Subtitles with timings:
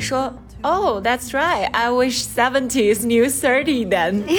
[0.00, 0.32] 说，
[0.62, 1.68] Oh, that's right.
[1.72, 4.24] I wish seventies knew thirty then.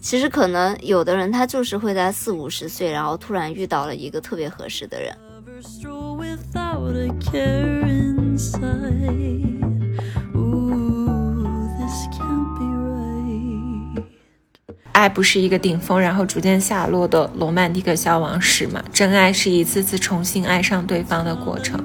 [0.00, 5.14] 其实可能有的人他就是会在四五十岁，然后突然遇到了一个特别合适的人。
[15.03, 18.81] 爱不是一个顶峰，然后逐渐下落的罗曼蒂克消亡史嘛？
[18.93, 21.77] 真爱是一次次重新爱上对方的过程。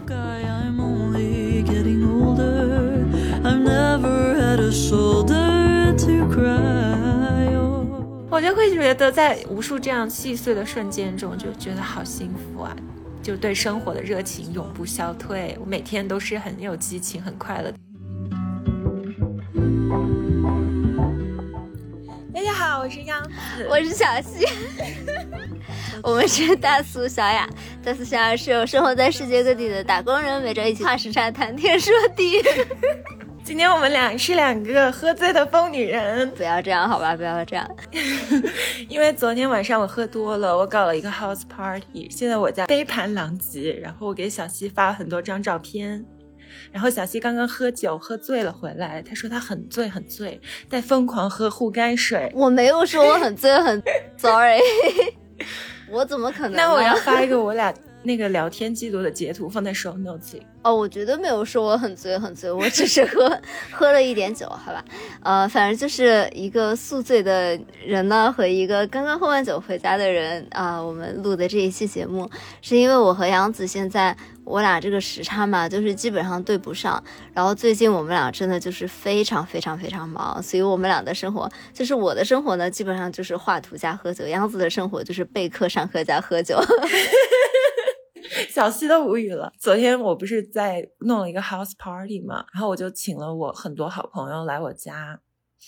[8.31, 12.77] 我就会觉得，在无数这样细碎的瞬间中，就觉得好幸福啊！
[13.21, 17.73] 就对生活的热情永不消退，我每天都是很有激情、很快乐。
[17.73, 17.77] 大
[22.89, 24.47] 我是杨子，我是小溪，
[26.03, 27.47] 我们是大苏小雅。
[27.85, 32.43] 大苏小雅是有生活在世界各地的打工人，每周一起跨时差谈天说地。
[33.45, 37.71] 今天我们俩是两个喝醉的疯女人，不要这样好吧，不要这样。
[38.89, 46.03] 因为昨天晚上我喝多了，我搞了一个 house party，现在我家杯盘狼藉，然后我给小西发了很多张照片，
[46.73, 52.31] 然后小西刚刚喝酒喝醉了回来，他说他很醉很醉，在疯狂喝护肝水。
[52.37, 53.83] 我没有说我很醉很
[54.17, 54.59] ，sorry，
[55.91, 56.53] 我怎么可能？
[56.57, 57.73] 那我要发一个我俩。
[58.09, 60.43] 那个聊天记录的截图放在 show notes 里。
[60.63, 64.83] 哦，我绝对没有说我很醉很醉，我只是喝喝了一点酒，好吧，
[65.23, 72.29] 呃，反正就是一个宿醉的人呢和一个刚刚喝完酒回家的人啊，我们录的这一期节目。
[72.63, 77.03] 是因为我和杨子现在我俩这个时差嘛，就是基本上对不上，
[77.35, 86.59] 然后最近我们俩真的就是非常非常非常忙，所以我们俩的生活就是我的生活呢，基本上就是画图加喝酒，杨子的生活就是备课上课加喝酒。
[88.49, 89.53] 小西都无语了。
[89.59, 95.21] 昨天我不是在弄了一个 house party 嘛，然后我就请了我很多好朋友来我家。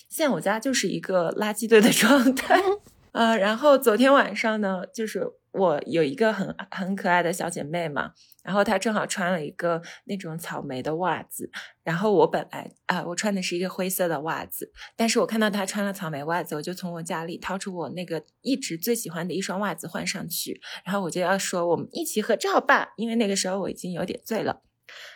[0.09, 2.61] 现在我家就是一个垃圾堆的状态。
[3.13, 8.13] 呃，然后昨天晚上呢，就是我有一个很很可爱的小姐妹嘛。
[8.43, 11.51] 然后他正好穿了一个那种草莓的袜子，
[11.85, 24.63] 然后我本来啊，我穿的是一个灰色的袜子，但是我看到他穿了草莓袜子，我就从我家里掏出我那个一直最喜欢的一双袜子换上去，然后我就要说我们一起合照吧，因为那个时候我已经有点醉了，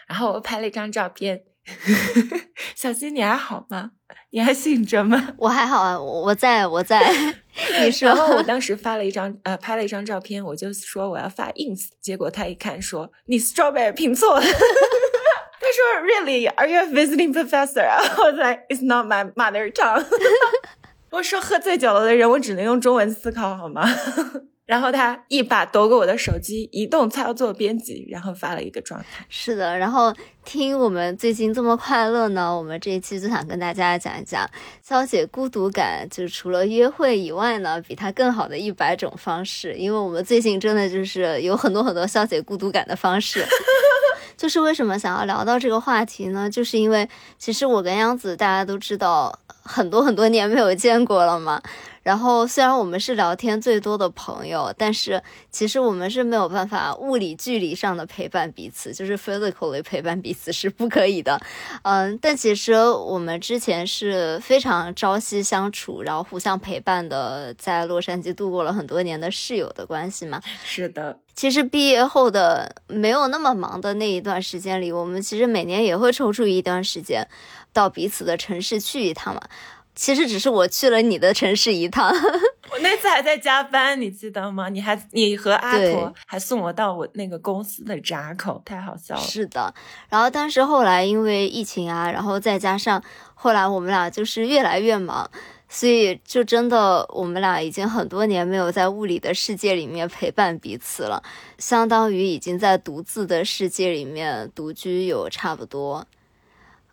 [0.06, 1.44] 然后我拍了一张照片。
[2.74, 3.90] 小新，你还好吗？
[4.30, 5.34] 你还醒着吗？
[5.38, 7.00] 我还好啊，我在我在。
[7.80, 17.86] 你说，然后我当时发了一张呃，拍了一张照片，我就说我要发 ins，结果他一看说你 strawberry 拼错了， 他说 really are you a visiting professor？
[18.22, 20.04] 我在 it's not my mother tongue。
[21.10, 23.88] 我说喝醉酒了的人，我只能用中文思考好吗？
[24.66, 29.26] 然后他一把夺过我的手机，移动操作编辑，然后发了一个状态。
[29.28, 34.48] 是的，然后听我们最近这么快乐呢，我们这一期就想跟大家讲一讲
[34.82, 39.74] 消解孤独感，就是除了约会以外呢，比它更好的一百种方式。
[39.74, 43.44] 因为我们最近真的就是有很多很多消解孤独感的方式。
[44.36, 46.48] 就是为什么想要聊到这个话题呢？
[46.50, 47.08] 就是因为
[47.38, 51.62] 其实我跟杨子大家都知道，很多很多年没有见过了嘛。
[52.04, 55.20] 然后，虽然我们是聊天最多的朋友，但是
[55.50, 61.40] 其实我们是没有办法物理距离上的陪伴彼此，就是 physically 陪伴彼此是不可以的。
[61.82, 70.42] 嗯，但其实我们之前是非常朝夕相处，然后互相陪伴的，在洛杉矶度过了很多年的室友的关系嘛。
[70.62, 77.26] 是的，其实毕业后的没有那么忙的那一段时间里，我们其实每年也会抽出一段时间，
[77.72, 79.40] 到彼此的城市去一趟嘛。
[79.94, 82.10] 其实只是我去了你的城市一趟，
[82.72, 84.68] 我那次还在加班，你记得吗？
[84.68, 89.20] 你还你和阿婆还送我到我那个公司的闸口，太好笑了。
[89.20, 89.72] 是的，
[90.08, 93.02] 然后但是后来因为疫情啊，然后再加上
[93.34, 95.30] 后来我们俩就是越来越忙，
[95.68, 101.22] 所以就真的我们俩已经很多年没有在物理的世界里面陪伴彼此了，
[101.58, 106.04] 相当于已经在独自的世界里面独居有差不多。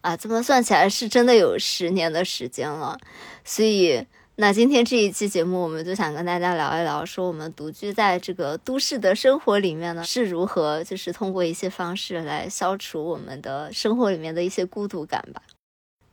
[0.01, 2.99] 啊，这么算起来是真的有十年的时间了，
[3.43, 4.05] 所以
[4.35, 15.43] 那今天这一期节目，我们就想跟大家聊一聊，说我们独居在这个都市的生活里面呢，是如何就是通过一些方式来消除我们的生活里面的一些孤独感吧。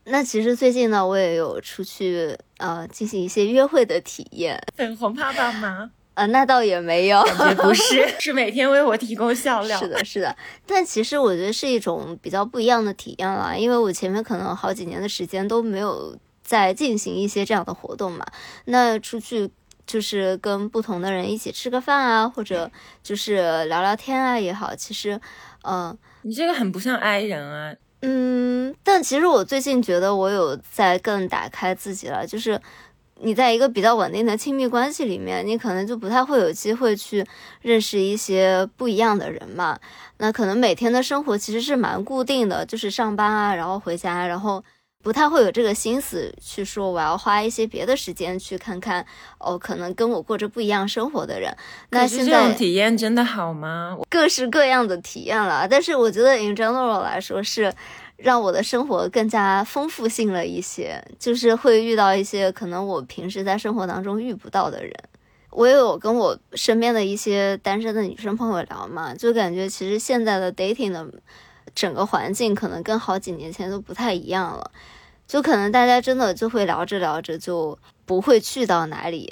[0.05, 5.91] 那其实最近呢，我也有出去呃进行一些约会的体验，粉红泡泡吗？
[6.19, 9.79] 呃，那倒也没有，感觉不是， 是每天为我提供笑料。
[9.79, 10.37] 是的，是的，
[10.67, 18.27] 但其实我觉得是一种比较不一样的体验了，因为我前面可能好几年的时间都没有在进行一些这样的活动嘛。
[18.65, 19.49] 那出去
[19.87, 22.69] 就是跟不同的人一起吃个饭啊，或者
[23.01, 25.21] 就是聊聊天啊也好，其实，
[25.63, 27.77] 嗯，你这个很不像 I 人啊。
[28.03, 32.61] 嗯，但其实我最近觉得我有在更打开自己了，就是
[33.21, 37.27] 你在一个比较稳定的亲密关系里面，你可能就不太会有机会去
[37.63, 39.79] 认识一些不一样的人嘛。
[40.19, 44.63] 那可能每天的生活其实是蛮固定的，就是上班啊，然后回家，然后。
[45.01, 49.07] 不太会有这个心思去说，我要花一些别的时间去看看
[49.39, 51.57] 哦，可能跟我过着不一样生活的人。
[51.91, 53.97] 那现在这种体验真的好吗？
[54.11, 57.73] 各式各样的体验了，但是我觉得 in general 来说是
[58.19, 64.93] 让我的生活更加丰富性了一些，就是会遇到一些可能我平时在生活当中遇不到的人。
[65.51, 71.07] 我也有跟我身边的一些单身的女生朋友聊嘛，就感觉其实现在的 dating 的。
[71.75, 74.71] 整个环境可能跟好几年前都不太一样了，
[75.29, 79.31] 就可能大家真的就会聊着聊着就不会去到哪里。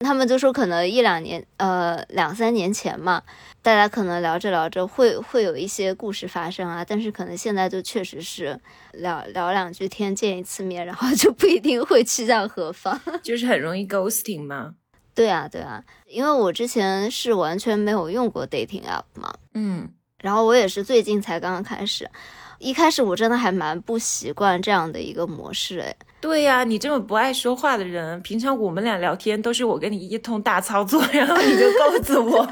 [0.00, 3.22] 他们就说可能一两年，呃，两三年前嘛，
[3.62, 8.60] 大家可能聊着聊着会会有一些故事发生啊，但是可能现在就确实是
[8.92, 14.74] 聊聊两句天，见一次面， 然后就不一定会去向何方， 就是很容易 ghosting 吗？
[15.14, 19.88] 对啊，对啊，因为我之前是完全没有用过 dating app 嘛，嗯。
[20.22, 22.10] 然后我也是最近才刚刚开始，
[22.58, 25.94] 一开始我真的还蛮不习惯这样的一个模式，哎，
[26.26, 32.44] 对呀，你这么不爱说话的人，平常我们俩聊天都是我跟你一通大操作， 然后你就告诉我，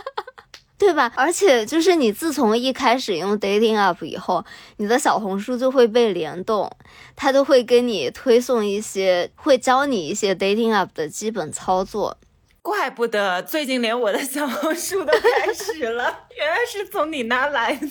[0.76, 1.10] 对吧？
[1.16, 4.44] 而且就是你自从一开始用 dating app 以后，
[4.76, 6.70] 你的小红书就会被联动，
[7.16, 12.18] 它都会跟你推送一些，会教你一些 dating app 的基本操作。
[12.60, 17.88] 怪不得最近连我的小红书都开始了， 原来是从你那来的，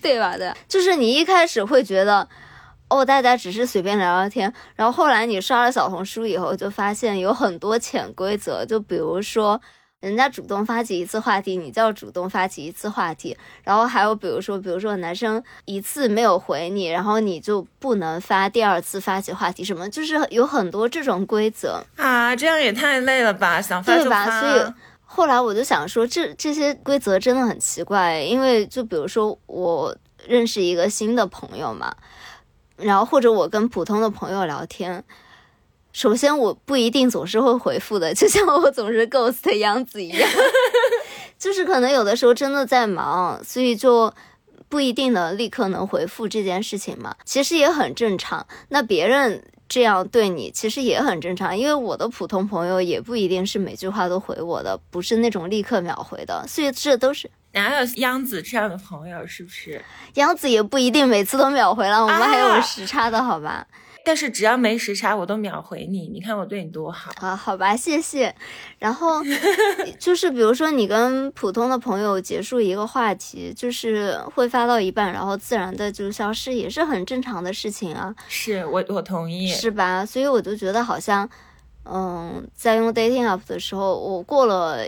[0.00, 0.36] 对吧？
[0.38, 2.28] 对，就是你一开始会觉得，
[2.88, 9.60] 哦，大家只是随便聊聊天，然后后来你刷了小红书以后，就发现有很多潜规则，就比如说。
[10.00, 13.34] 人家主动发起一次话题，你就要主动发起一次话题。
[13.62, 23.62] 然后还有比如说，比如说男生一次没有回你，然后你就不能发第二次发起话题，什么就是有很多这种规则啊，这样也太累了吧？
[23.62, 24.42] 想发就发。
[24.42, 24.72] 所以
[25.06, 29.96] 后来我就想说，这这些规则真的很奇怪，因为就比如说我
[30.26, 31.90] 认识一个新的朋友嘛，
[32.76, 35.04] 然后或者我跟普通的朋友聊天。
[35.92, 40.28] 首先，我不一定总是会回复的， 就像我总是 ghost 的样子一样，
[41.38, 44.12] 就是可能有的时候真的在忙，所以就
[44.68, 47.14] 不一定能立刻能回复这件事情嘛。
[47.24, 59.82] 其实也很正常，那别人这样对你，其实也很正常，因为我的普通朋友也不一定是每句话都回我的，不是那种立刻秒回的，所以这都是哪有央子这样的朋友，是不是？
[60.14, 63.66] 央子也不一定每次都秒回了，我们还有时差的好吧？
[64.06, 66.08] 但是只要没时差，我都秒回你。
[66.08, 67.34] 你看我对你多好啊！
[67.34, 68.34] 好吧，谢谢。
[68.78, 69.22] 然后
[69.98, 78.14] 就是比如说你跟普通的朋友结束一个话题，就是会发到一半，然后自然的就消失，也是很正常的事情啊。
[78.28, 80.04] 是我我同意，是吧？
[80.04, 81.26] 所以我就觉得好像，
[81.84, 84.86] 嗯，在用 dating app 的时候，我过了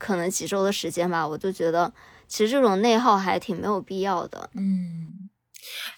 [0.00, 1.92] 可能几周的时间吧，我就觉得
[2.26, 4.50] 其实这种内耗还挺没有必要的。
[4.56, 5.28] 嗯。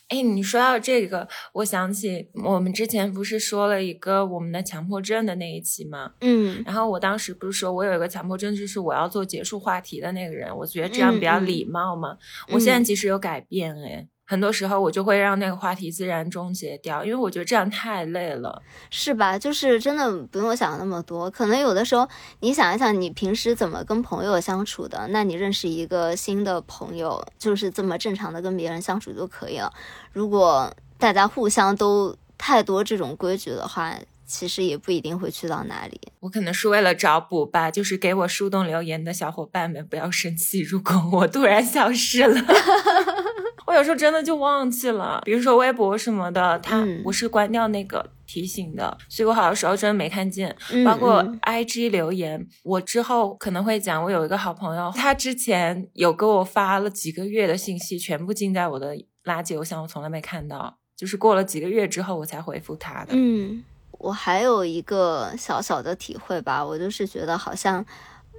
[0.08, 6.12] 哎，你说到这个，我想起我们之前不是说了一个我们的强迫症的那一期吗？
[6.20, 12.18] 嗯，然后我当时不是说我有一个强迫症，就是我要做结束话题的那个人，我觉得这样比较礼貌嘛。
[12.48, 14.08] 我现在其实有改变，哎。
[14.24, 19.38] 很多时候我就会让那个话题自然终结掉，因为我觉得这样太累了，是吧？
[19.38, 21.30] 就是真的不用想那么多。
[21.30, 22.08] 可能有的时候
[22.40, 29.70] 你想一想，你平时怎么跟朋友相处的，那你认识一个新的朋友，就是这么正常的跟别人相处就可以了。
[30.12, 36.00] 如果大家互相都太多这种规矩的话，其实也不一定会去到哪里。
[36.20, 42.40] 我可能是为了找补吧，就是给我树洞留言的小伙伴们不要生气，如果我突然消失了。
[43.66, 50.54] 我有时候真的就忘记了，比如说微博什么的，它我是关掉那个提醒的，所以我好多时候真的没看见。
[50.84, 63.10] 包括 IG 留言，我之后可能会讲，我有一个好朋友，他之前有给我发了几个月的信息，全部进在我的垃圾邮箱，我从来没看到，就是过了几个月之后我才回复他的。
[63.10, 67.84] 嗯，我还有一个小小的体会吧，我就是觉得好像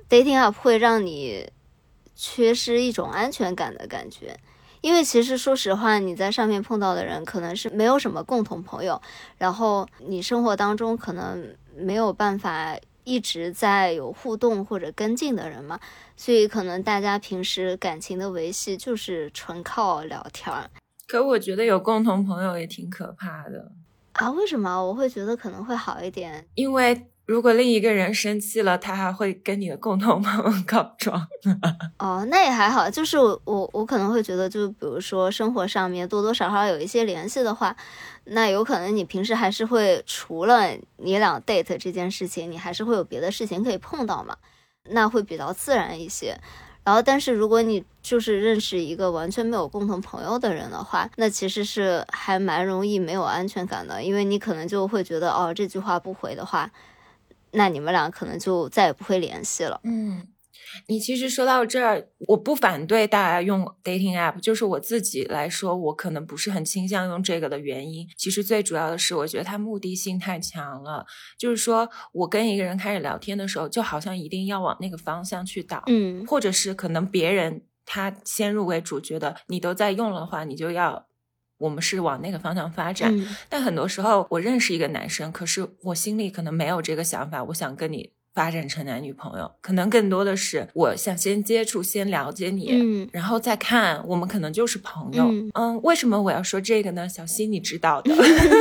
[0.10, 1.50] dating up 会让你
[2.16, 4.38] 缺失一种安全感的感觉。
[4.84, 9.02] 因为其实说实话，你在上面碰到的人可能是没有什么共同朋友，
[9.38, 15.80] 然后你生活当中可能没有办法一直在有互动或者跟进的人嘛，
[16.18, 20.70] 所以可能大家平时感情的维系就是纯靠聊天儿。
[21.08, 23.72] 可我觉得有共同朋友也挺可怕的
[24.12, 24.30] 啊？
[24.32, 24.86] 为什么？
[24.86, 31.26] 我会觉得可能会好一点，因为如果另一个人生气了，他还会跟你的共同朋友 告状。
[32.00, 37.76] 哦，那也还好，就是我我我可能会觉得，就比如说生活上面多多少少有一些联系的话，
[38.26, 44.36] 那有可能你平时还是会除了你俩 date 这件事情，你还是会有别的事情可以碰到嘛，
[44.90, 46.38] 那会比较自然一些。
[46.84, 56.70] 然后，但是如果你就是认识一个完全没有共同朋友的人的话，那其实是还蛮容易没有安全感的，因为你可能就会觉得，哦，这句话不回的话，
[57.54, 59.80] 那你们俩可能就再也不会联系了。
[59.84, 60.28] 嗯。
[60.88, 68.08] 你其实说到这儿，我不反对大家用 dating app，就是我自己来说，我可能不是很倾向用这个的原因。
[68.18, 71.06] 其实最主要的是，我觉得它目的性太强了。
[71.38, 81.06] 就是说我跟一个人开始聊天的时候，就好像一定要往那个方向去导，嗯，或者是可能别人他先入为主，觉得你都在用的话，你就要
[81.64, 83.14] 我们是往那个方向发展。
[83.50, 88.12] 但很多时候，我认识一个男生，可是我心里可能没有这个想法，我想跟你。
[88.36, 97.08] 发展成男女朋友，可能更多的是我想先接触、先了解你，嗯，然后再看我们可能就是朋友，嗯，为什么我要说这个呢？
[97.08, 98.12] 小溪，你知道的，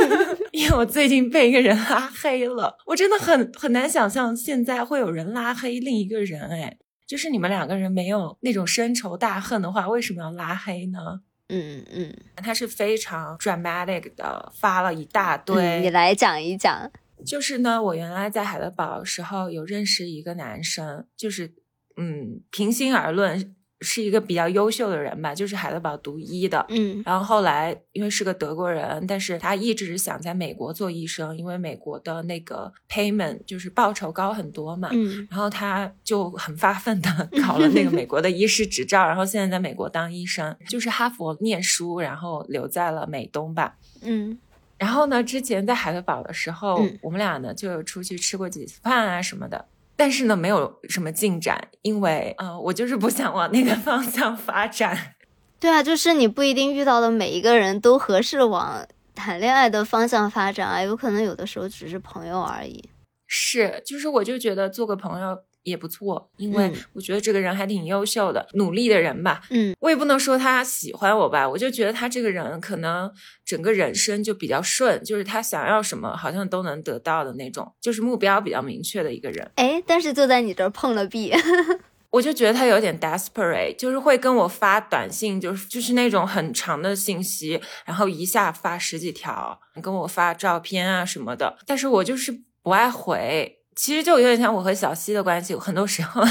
[0.53, 11.21] 因为我最近被一个人拉黑了，我真的很很难想象现在会有人拉黑另一个人，哎，就是你们两个人没有那种深仇大恨的话，为什么要拉黑呢？
[11.49, 16.91] 嗯嗯，他是非常 dramatic 的，发了一大堆，你来讲一讲。
[17.25, 21.53] 就是呢，我原来在海德堡时候有认识一个男生，就是
[21.95, 44.39] 嗯，平心而论是一个比较优秀的人吧，就是海德堡读医的，嗯，然后后来因为是个德国人，但是他一直想在美国做医生，因为美国的那个 payment 就是报酬高很多嘛，嗯，然后他就很发奋的考 了那个美国的医师执照，然后现在在美国当医生，就是哈佛念书，然后留在了美东吧，嗯。
[44.79, 49.63] 然后呢，之前在海德堡的时候，我们俩呢就有出去吃过几次饭啊什么的，
[49.95, 55.15] 但是呢没有什么进展，因为啊，我就是不想往那个 方向发展。
[55.59, 58.85] 对啊，就是你不一定遇到的每一个人都合适往
[59.15, 62.89] 谈恋爱的方向发展啊，有可能有的时候只是朋友而已。
[63.27, 65.37] 是，就是我就觉得做个朋友。
[65.63, 69.41] 也不错，因为我觉得这个人还挺优秀的，努力的人吧。
[69.49, 73.11] 嗯，我也不能说他喜欢我吧，我就觉得他这个人可能
[73.45, 79.51] 整个人生就比较顺，就是他想要什么好像都能得到的那种，就是目标比较明确的一个人。
[79.55, 81.33] 哎，但是就在你这儿碰了壁，
[82.11, 93.59] 我就觉得他有点 desperate，就是会跟我发短信，就是就是那种很长的信息，然后一下发十几条，跟我发照片啊什么的，但是我就是不爱回。
[93.75, 96.21] 其实就有点像我和小西的关系，很多时候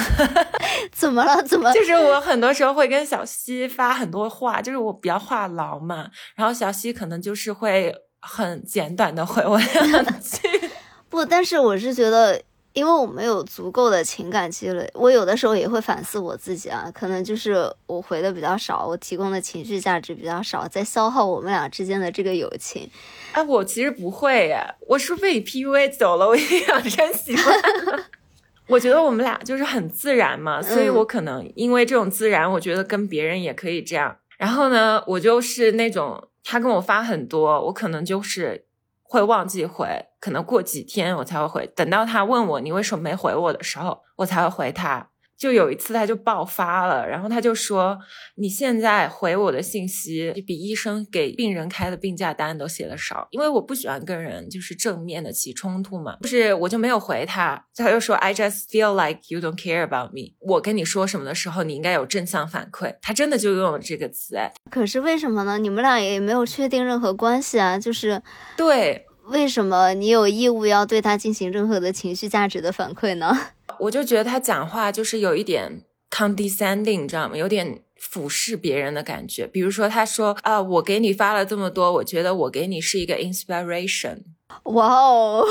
[0.92, 1.42] 怎么了？
[1.42, 1.72] 怎么？
[1.72, 10.38] 就是我很多时候会跟小西发很多话，就是我比较话痨嘛，然后小西可能就是会很简短的回我两句。
[11.08, 12.42] 不，但是我是觉得。
[12.72, 22.88] 因为我没有足够的情感积累，我有的时候也会反思我自己啊，可能就是我回的比较少，我提供的情绪价值比较少，在消耗我们俩之间的这个友情。
[23.32, 28.04] 哎，我其实不会耶，我是被 PUA 走了，我养成习惯了。
[28.68, 34.16] 我觉得我们俩就是很自然嘛，所以我可能因为这种自然，我觉得跟别人也可以这样。
[34.38, 38.66] 然后呢，我就是那种他跟我发很多，我可能就是。
[39.04, 41.66] 会忘记回，可能过几天我才会回。
[41.74, 45.08] 等到他问我你为什么没回我的时候，我才会回他。
[45.36, 47.98] 就有一次他就爆发了，然后他就说
[48.38, 57.60] ：“你现在回我的信息比医生给病人开的病假单都写的少。”因为我不喜欢跟人就是正面的起冲突嘛，就是我就没有回他。
[57.74, 62.94] 他又说：“I just feel like you don't care about me。”我跟你说什么的时候，你应该有正向反馈。
[63.02, 65.58] 他真的就用了这个词，哎，可是为什么呢？
[65.58, 68.22] 你们俩也没有确定任何关系啊，就是
[68.56, 69.06] 对。
[69.32, 73.34] 为什么你有义务要对他进行任何的情绪价值的反馈呢？
[73.80, 77.36] 我就觉得他讲话就是有一点 condescending，知道吗？
[77.36, 79.46] 有点俯视别人的感觉。
[79.46, 84.18] 比如说，他说啊，我给你发了这么多，我觉得我给你是一个 inspiration。
[84.64, 85.46] 哇哦，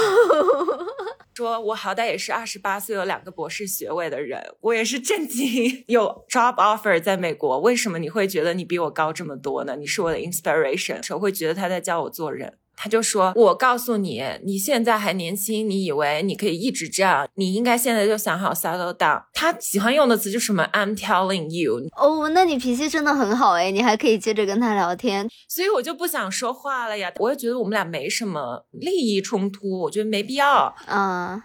[1.33, 7.59] 说我好歹也是二十八岁有两个博士学位的人，我也是正经有 job offer 在美国。
[7.61, 9.75] 为什么你会觉得你比我高这么多呢？
[9.75, 12.59] 你是我的 inspiration，我会觉得他在教我做人。
[12.83, 17.27] 他就说：“我告诉你，你现在还年轻，你以为你可以一直这样？
[17.35, 21.88] 你应该现在就想好 settle down。”他喜欢用的词就是什么 “I'm telling you”。
[21.95, 25.29] 哦，那你脾气真的很好哎，你还可以接着跟他聊天。
[25.47, 27.13] 所以我就不想说话了呀。
[27.19, 30.73] 我也觉得我们俩没什么利益冲突，我觉得没必要。
[30.88, 31.39] 嗯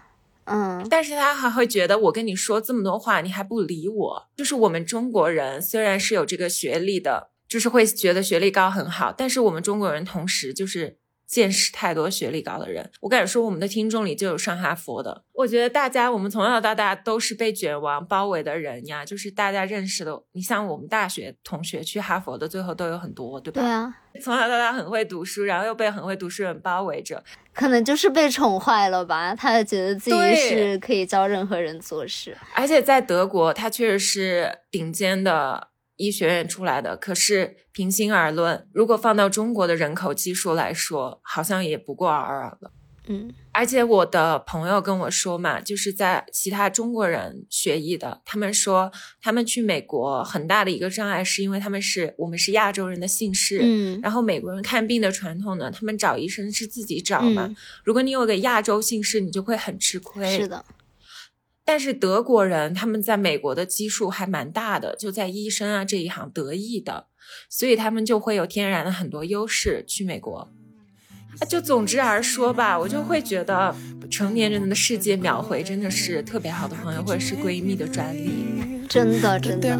[0.45, 0.87] 嗯。
[0.89, 4.23] 但是他还会觉得我跟你说这么多话，你还不理我。
[4.35, 10.97] 就是我们中国人虽然是有这个学历的，就是会觉得学历高很好，但是我们中国人同时就是。
[11.27, 12.89] 见识太多、学历高的人。
[13.01, 15.23] 我敢说，我们的听众里就有上哈佛的。
[15.33, 19.05] 我觉得大家，我们从小到大都是被卷王包围的人呀。
[19.05, 23.61] 就是大家认识的，你像我们大学同学去哈佛的，最后都有很多，对吧？
[23.61, 23.93] 对啊，
[24.23, 29.35] 从小到大很会读书，然后又被很会读书人包围着，可能就是被宠坏了吧。
[29.35, 35.67] 他觉得自己是可以教任何人做事，而且在德国，他确实是顶尖的。
[35.97, 42.71] 医学院出来的，可是平心而论，如果放到中国的人口基数来说，好像也不过尔尔了。
[43.09, 57.49] 嗯，而且我的朋友跟我说嘛，就是在其他中国人学医的，他们说他们去美国很大的一个障碍是因为他们是我们是亚洲人的姓氏，嗯，然后美国人看病的传统呢，他们找医生是自己找嘛，
[57.85, 60.37] 如果你有个亚洲姓氏，你就会很吃亏。
[60.37, 60.65] 是的。
[61.67, 67.07] 但是德国人他们在美国的基数还蛮大的，就在医生啊这一行得意的，
[67.49, 70.47] 所以他们就会有天然的很多优势去美国。
[71.39, 73.75] 啊，就总之而说吧，我就会觉得
[74.09, 78.31] 成年人的世界秒回真的是特别好的朋友或者是闺蜜的专利，
[78.87, 79.77] 真的真的。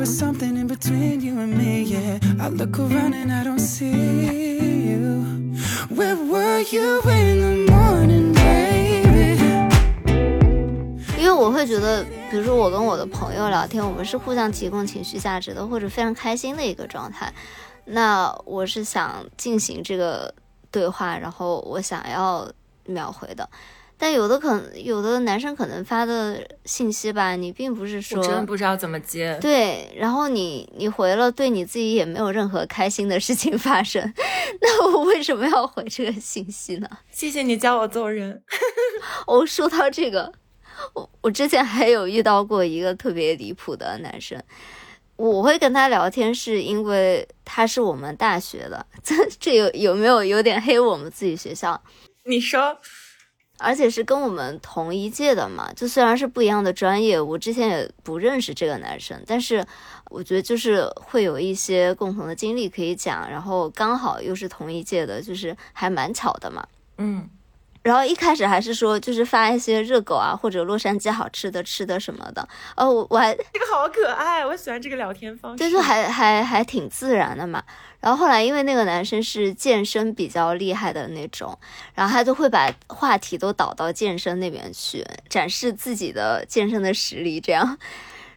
[11.18, 17.34] 因为我会觉得，比如说我跟我的朋友聊天，我们是互相提供情绪价值的，或者非常开心的一个状态。
[17.86, 20.32] 那我是想进行这个
[20.70, 22.48] 对话，然后我想要
[22.86, 23.50] 秒回的。
[23.98, 29.36] 但有的可能，有的男生可能发的信息吧，你并不是说真不知道怎么接。
[29.42, 34.14] 对，然后你你回了，对你自己也没有任何开心的事情发生。
[34.62, 36.88] 那我为什么要回这个信息呢？
[37.10, 38.44] 谢谢你教我做人。
[39.26, 40.32] 我 说到这个。
[40.94, 44.42] 我我之前还有遇到过一个特别离谱的男生，
[45.16, 51.82] 我会跟他聊天是因为他是我们大学的， 这这有有没有有点黑我们自己学校？
[52.24, 52.78] 你说，
[53.58, 59.66] 而且是跟我们同一届的嘛，就虽然是不一样的专业，我之前也不认识这个男生，但是
[60.12, 67.28] 我觉得就是会有一些共同的经历可以讲，然后刚好又是同一届的，就是还蛮巧的嘛，嗯。
[67.88, 72.46] 然后一开始还是说，就是发一些热狗啊，或者洛杉矶好吃的吃的什么的。
[72.76, 75.58] 哦，我我还这个好可爱，我喜欢这个聊天方式。
[75.58, 77.64] 就是还还还挺自然的嘛。
[78.02, 81.58] 然后后来因为那个男生是健身比较厉害的那种，
[81.96, 87.78] 然后他就会把话题都导到健身那边去，展示自己的健身的实力，这样。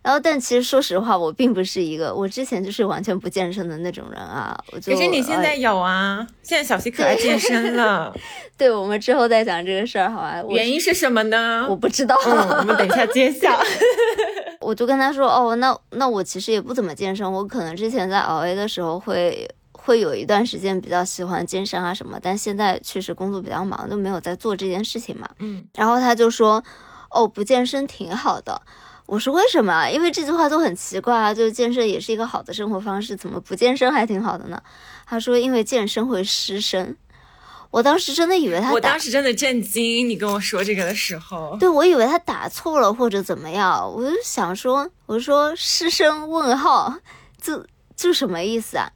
[0.02, 4.58] 然后，但其实说实话，我并不是一个，我之前就是完全不健身的那种人啊。
[4.72, 8.14] 我就可是你现在有啊，现在小西可爱健身了。
[8.56, 10.42] 对，我们之后再讲这个事儿，好吧？
[10.48, 11.66] 原因是什么呢？
[11.68, 13.60] 我不知道，我们等一下揭晓。
[14.60, 25.28] 我就跟他说，哦，那那我其实也不怎么健身，我可能之前在熬 A 的时候会会有一段时间比较喜欢健身啊什么，但现在确实工作比较忙，就没有在做这件事情嘛。
[25.40, 25.62] 嗯。
[25.74, 26.62] 然后他就说，
[27.10, 28.62] 哦，不健身挺好的。
[29.10, 29.90] 我说为什么？
[29.90, 34.62] 因为这句话都很奇怪啊，就是健身也是一个好的生活方式，怎么不健身还挺好的呢？
[35.04, 36.96] 他说因为健身会失身。
[37.72, 40.08] 我当时真的以为他，我当时真的震惊。
[40.08, 46.94] 你跟我说这个的时候，对我以为他打错了或者怎么样，我就想说，我说失身问号，
[47.42, 48.88] 就就什么意思啊？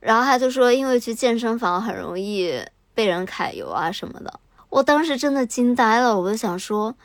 [0.00, 2.60] 然后他就说，因为去健身房很容易
[2.94, 4.40] 被人揩油啊什么的。
[4.70, 6.96] 我当时真的惊呆了，我就想说。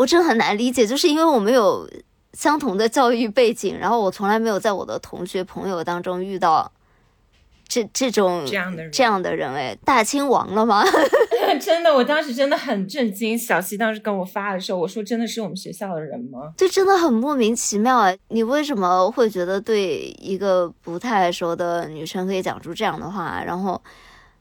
[0.00, 1.86] 我真很难理解，就是因为我没有
[2.32, 6.72] 相同的教育背景，然后我从来没有在我的同学朋友当中遇到
[7.68, 10.82] 这这种这样的人，这样的人，哎，大清亡了吗？
[11.60, 13.38] 真的，我当时真的很震惊。
[13.38, 16.50] 小西当时跟我发的时候，我说真的是我们学校的人吗？
[16.56, 18.16] 这真的很莫名其妙哎！
[18.28, 23.42] 你为什么会觉得对一个不太熟的女生可以讲出这样的话？
[23.44, 23.78] 然后。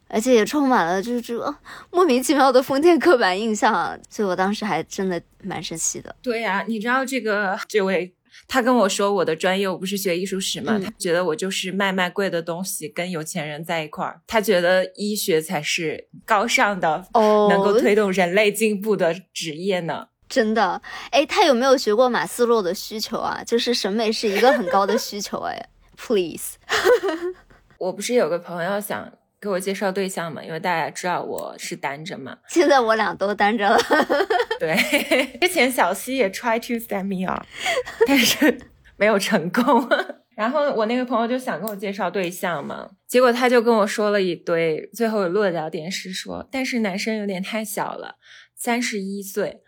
[0.10, 1.56] 而且也充满了就是这个
[1.92, 6.16] 莫名其妙的封建刻板印象，所以我当时还真的蛮生气的。
[6.22, 8.14] 对呀，你知道这个这位
[8.48, 20.08] 他跟我说我的专业我不是学艺术史嘛，他觉得我就是卖卖贵的东西跟有钱人在一块儿，他觉得医学才是高尚的哦，能够推动人类进步的职业呢。
[20.28, 23.44] 真的，哎，他有没有学过马斯洛的需求啊？
[23.46, 25.70] 就是审美是一个很高的需求哎。
[25.98, 26.56] Please，
[27.78, 29.12] 我不是有个朋友想。
[29.42, 32.38] 给我介绍对象嘛，因为大家知道我是单着嘛。
[32.48, 33.80] 现在我俩都单着了。
[34.60, 34.76] 对，
[35.42, 37.46] 之前小西也 try to set me up，
[38.06, 38.60] 但是
[38.98, 39.88] 没有成功。
[40.36, 48.16] 然后我那个朋友就想跟我介绍对象嘛，结果他就跟我说了一堆，最后落脚点是说，但是男生有点太小了，
[48.56, 49.62] 三十一岁。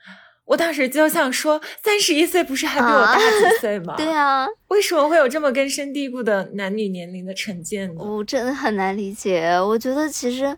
[0.45, 3.95] 我当时就想说，三十一岁不是还比我大几岁吗？
[3.97, 8.03] 对啊，为什么会有这么根深蒂固的男女年龄的成见呢？
[8.03, 9.51] 我真的很难理解。
[9.61, 10.57] 我觉得其实，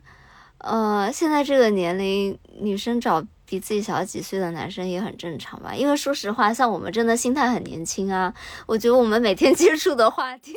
[0.60, 5.76] 呃，现在这个年龄，女生找比自己小几岁的男生也很正常吧？
[5.76, 8.34] 因为说实话，像我们真的心态很年轻啊。
[8.66, 10.56] 我觉得我们每天接触的话题，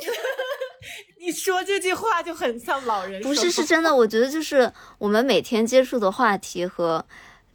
[1.19, 3.21] 你说这句话就很像老人。
[3.21, 3.93] 不是，是真的。
[3.93, 7.05] 我觉得就是我们每天接触的话题和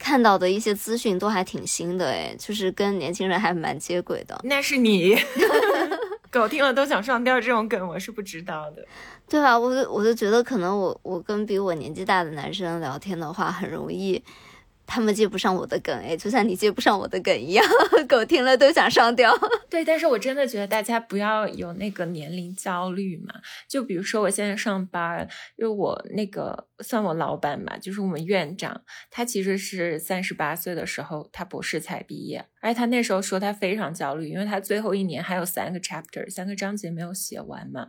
[0.03, 4.41] 看到的一些资讯都还挺新的，哎，就是跟年轻人还蛮接轨的。
[4.43, 5.17] 那是你。
[6.29, 8.85] 狗听了都想上吊，这种梗我是不知道的，
[9.29, 9.57] 对吧？
[9.57, 14.21] 我就我就觉得可能我我跟比我年纪大的男生聊天的话，很容易。
[14.95, 17.65] 他们接不上我的梗，哎，就像你接不上我的梗一样，
[18.07, 19.35] 狗听了都想上吊。
[19.71, 23.33] 对，但是我真的觉得大家不要有那个年龄焦虑嘛。
[23.67, 25.27] 就比如说我现在上班，
[25.57, 37.87] 因为我那个算我老板吧，就是我们院长，他其实是三十八岁的时候他博士才毕业，而且他那时候说他非常焦虑，因为他最后一年还有三个 chapter，三个章节没有写完嘛。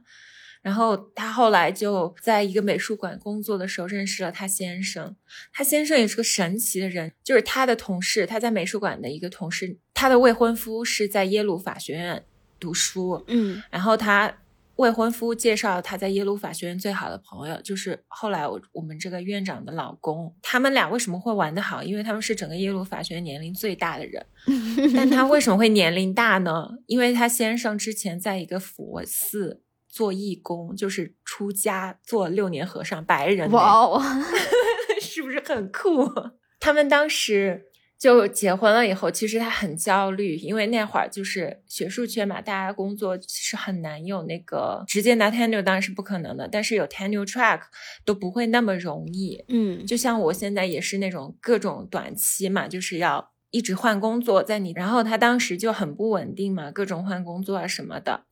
[0.64, 5.14] 然后他后来就在一个美术馆工作的时候认识了他先生，
[5.52, 12.24] 他先生也是个神奇的人，就是他的同事，他在美术馆的一个同事，他的未婚夫是在耶鲁法学院
[12.62, 14.34] 读书，嗯，然后他
[14.78, 21.84] 未婚夫介绍他在耶鲁法学院最好的朋友，就是后来我我们这个院长的老公，他们俩为什么会玩得好？
[21.84, 24.26] 因为他们是整个耶鲁法学院年龄最大的人，
[24.96, 26.70] 但他为什么会年龄大呢？
[26.88, 29.62] 因为他先生之前在一个佛寺。
[29.94, 34.02] 做义工就是出家做六年和尚，白人哇哦
[35.00, 36.10] 是不是很酷？
[36.60, 37.66] 他们当时
[38.00, 47.62] 就结婚了以后，其实他很焦虑，因为那会儿就是学术圈嘛，大家工作其实很难有那个直接拿 tenure 当然是不可能的，但是有 tenure track
[48.04, 49.46] 都不会那么容易。
[49.48, 53.32] 嗯，就像我现在也是那种各种短期嘛，就是要。
[53.56, 58.24] 一直换工作，在你，然后他当时就很不稳定嘛，各种换工作啊什么的，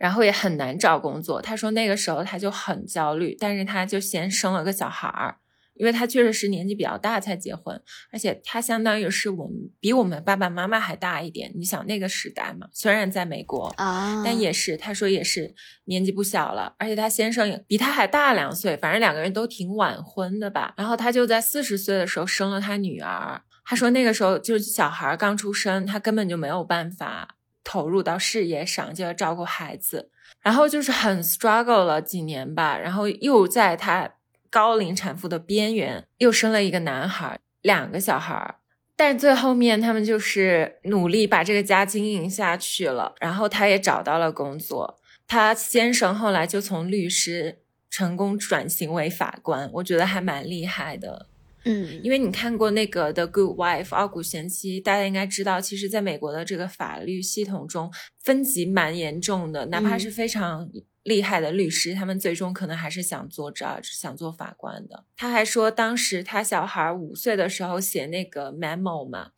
[0.00, 1.42] 然后也很难找工作。
[1.42, 5.36] 他说那个时候他就很焦虑，但是他就先生了个小孩儿，
[5.74, 7.78] 因为他确实是年纪比较大才结婚，
[8.10, 11.52] 而且他相当于是我们比我们爸爸妈妈还大一点。
[11.54, 20.72] 你想那个时代嘛，虽然在美国啊，但也是他说也是年纪不小了，而且他先生也比他还大两岁，反正两个人都挺晚婚的吧。
[20.78, 23.42] 然后他就在四十岁的时候生了他女儿。
[23.66, 30.10] 他说那个时候就是小孩刚出生，他根本就没有办法投入到事业上，就要照顾孩子，
[30.42, 34.14] 然后就是很 struggle 了几年吧，然后又在他
[34.48, 38.56] 高龄产妇的边缘又生了一个男孩，两个小孩，
[38.96, 51.28] 但最后面他们就是努力把这个家经营下去了，然后他也找到了工作，他先生后来就从律师成功转型为法官，我觉得还蛮厉害的。
[51.64, 57.92] 嗯，因为你看过那个《The Good Wife》傲骨贤妻，大家应该知道，其实在美国的这个法律系统中
[58.22, 60.70] 分级蛮严重的，哪怕是非常
[61.02, 65.04] 厉害的律师，他们最终可能还是想做 judge，想做法官的。
[65.16, 69.32] 他还说，当时他小孩五岁的时候写那个 memo 嘛。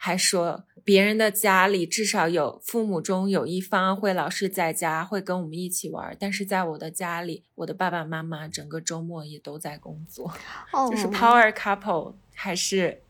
[0.00, 6.16] 还说别人的家里至少有父母中有一方会老是在家，会跟我们一起玩。
[6.18, 10.32] 但是在我的家里，我的爸爸妈妈整个周末也都在工作，
[10.90, 13.02] 就是 power couple 还是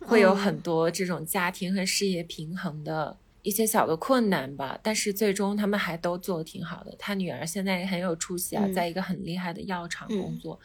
[0.00, 3.18] 会有很多这种家庭和事业平衡的。
[3.42, 6.94] 一些小的困难吧，但是最终他们还都做的挺好的。
[6.96, 10.58] 他女儿现在也很有出息啊，在一个很厉害的药厂工作。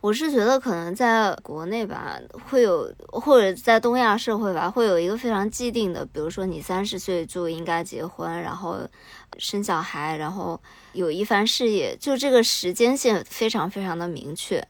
[0.00, 8.78] 我是觉得可能在国内吧，会有或者在东亚社会吧，会有一个非常既定的，比如说你三十岁就应该结婚，然后
[9.36, 10.62] 生小孩，然后
[10.92, 14.64] 有一番事业，就这个时间线非常非常的明确。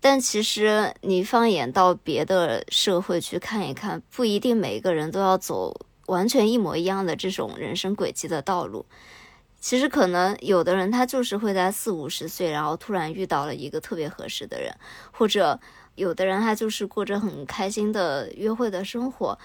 [0.00, 5.74] 但其实你放眼到别的社会去看一看，不一定每一个人都要走。
[6.06, 8.84] 完全一模一样的这种人生轨迹的道路，
[9.58, 14.74] 其实可能有的人他就是会在四五十岁，然后突然遇到了一个特别合适的人，
[15.10, 15.58] 或者
[15.94, 19.38] 有的人他就是过着很开心的约会的生活，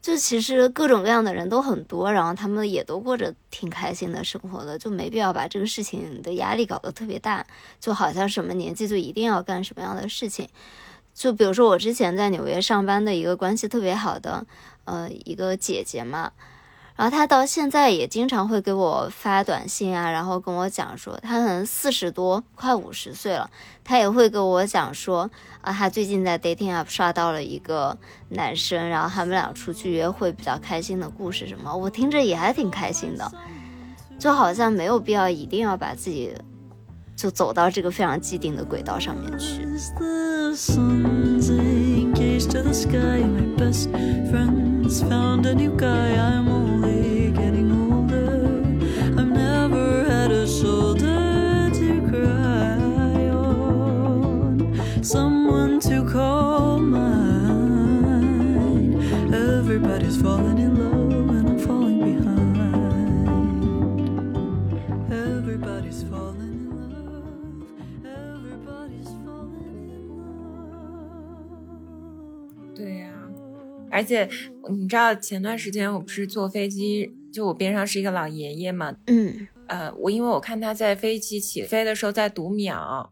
[0.00, 7.44] 就其实各种各样的人都很多，然后他们也都过着挺开心的生活的，就没必要把这个事情的压力搞得特别大，
[7.80, 10.48] 就好像什么年纪就一定要干什么样的事情。
[11.12, 14.46] 就比如说我之前在纽约上班的一个关系特别好的。
[14.86, 16.32] 呃，一个姐姐嘛，
[16.96, 23.50] 然后她到现在也经常会给我发短信啊，然后跟我讲说，她可能四十多，快五十岁了，
[23.84, 27.98] 她也会跟我讲说，啊，她最近在 dating app 刷到了一个
[28.30, 33.30] 男生，然后他们俩出去约会比较开心的故事什么，我听着也还挺开心的，
[34.18, 36.32] 就好像没有必要一定要把自己
[37.16, 39.66] 就走到这个非常既定的轨道上面去。
[42.44, 43.20] To the sky.
[43.22, 43.88] My best
[44.30, 46.10] friends found a new guy.
[46.16, 48.60] I'm only getting older.
[49.18, 54.74] I've never had a shoulder to cry on.
[55.02, 57.04] someone to call mine.
[59.32, 61.05] Everybody's falling in love
[73.96, 74.28] 而且
[74.68, 83.10] 你知道前段时间我不是坐飞机，就我边上是一个老爷爷嘛，嗯呃，我因为我看他在飞机起飞的时候在读秒，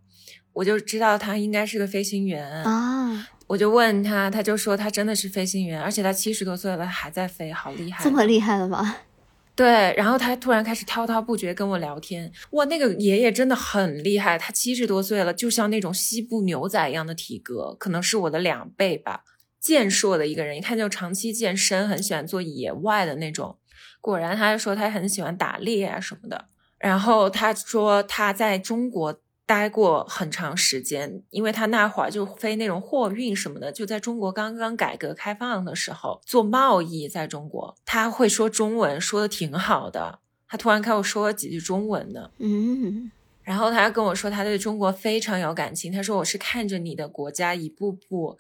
[0.53, 2.47] 我就知道他应该是个飞行员。
[2.64, 8.05] 啊，我就问他，他就说他真的是飞行员，而且他七十多岁了还在飞，好厉害！
[8.05, 8.97] 这么厉害了吗？
[9.57, 19.23] 对，然后他突然开始滔滔不绝跟我聊天，哇，那个爷爷真的很厉害，他七十多岁了，就像那种西部牛仔一样的体格，可能是我的两倍吧，
[19.64, 23.57] 健硕的一个人，一看就长期健身，很喜欢做野外的那种。
[24.03, 26.44] 果然，他说他很喜欢打猎啊什么的。
[26.77, 40.18] 然后他说他在中国待过很长时间，因为他那会儿就飞那种货运什么的，就在中国刚刚改革开放的时候做贸易，在中国他会说中文，说的挺好的。
[40.46, 43.11] 他突然开口说了几句中文呢，嗯
[43.42, 45.90] 然后他跟我说他对中国非常有感情。
[45.90, 48.38] 他说我是看着你的国家一步步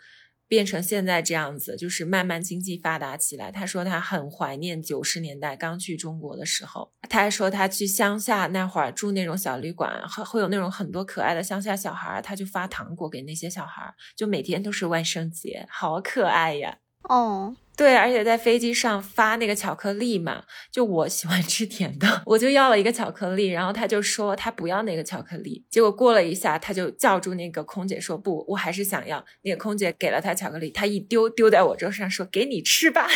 [0.54, 3.50] 变成现在这样子，就是慢慢经济发达起来。
[3.50, 6.92] 他说他很怀念九十年代刚去中国的时候。
[7.08, 16.78] 他还说他去乡下那会儿住那种小旅馆，会会有那种很多可爱的乡下小孩儿，他就发糖果给那些小孩儿，就每天都是万圣节，好可爱呀。
[17.08, 29.22] 哦，对，而且在飞机上发那个巧克力嘛，就我喜欢吃甜的，我就要了一个巧克力，然后他就说他不要那个巧克力，结果过了一下，他就叫住那个空姐说不，我还是想要。
[29.42, 33.06] 那个空姐给了他巧克力，他一丢丢在我桌上说给你吃吧，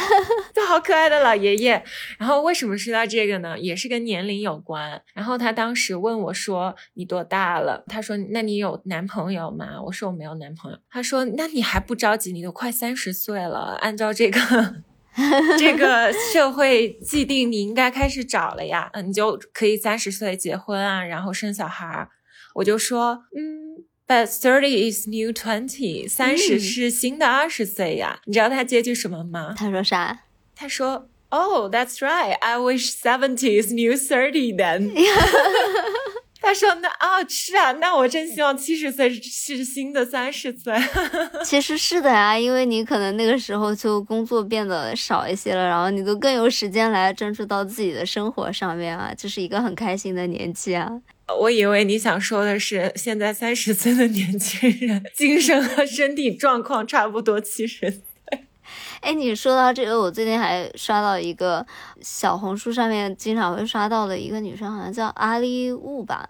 [0.54, 1.82] 就好可爱的老爷爷。
[2.18, 3.58] 然后为什么说到这个呢？
[3.58, 5.02] 也是跟年龄有关。
[5.14, 7.84] 然后他当时问我说你多大了？
[7.88, 9.80] 他说那你有男朋友吗？
[9.86, 10.78] 我说我没有男朋友。
[10.90, 12.32] 他说那你还不着急？
[12.32, 14.40] 你都快三十岁了，按照这个
[15.58, 18.90] 这个社会既定，你应该开始找了呀。
[18.92, 22.08] 嗯，你就可以三十岁结婚啊，然后生小孩儿。
[22.54, 23.84] 我就说嗯。
[24.10, 28.18] But thirty is new twenty，三十嗯是新的二十岁呀。
[28.24, 29.54] 你知道他接句什么吗？
[29.56, 30.22] 他说啥？
[30.56, 32.32] 他说：“Oh, that's right.
[32.40, 34.90] I wish seventy is new thirty then。
[36.42, 40.74] ”他说：“那啊、是啊，那我真希望七十岁是新的三十岁。
[41.46, 50.90] 其实是的呀，因为你可能那个时候就工作变得少一些了，然后你都更有时间来专注到自己的生活上面啊，这是一个很开心的年纪啊。
[51.38, 58.00] 我以为你想说的是，现在三十岁的年轻人精神和身体状况差不多七十。
[59.00, 61.66] 哎，你说到这个，我最近还刷到一个
[62.00, 66.28] 小红书上面经常会刷到的一个女生，好像叫阿丽雾吧。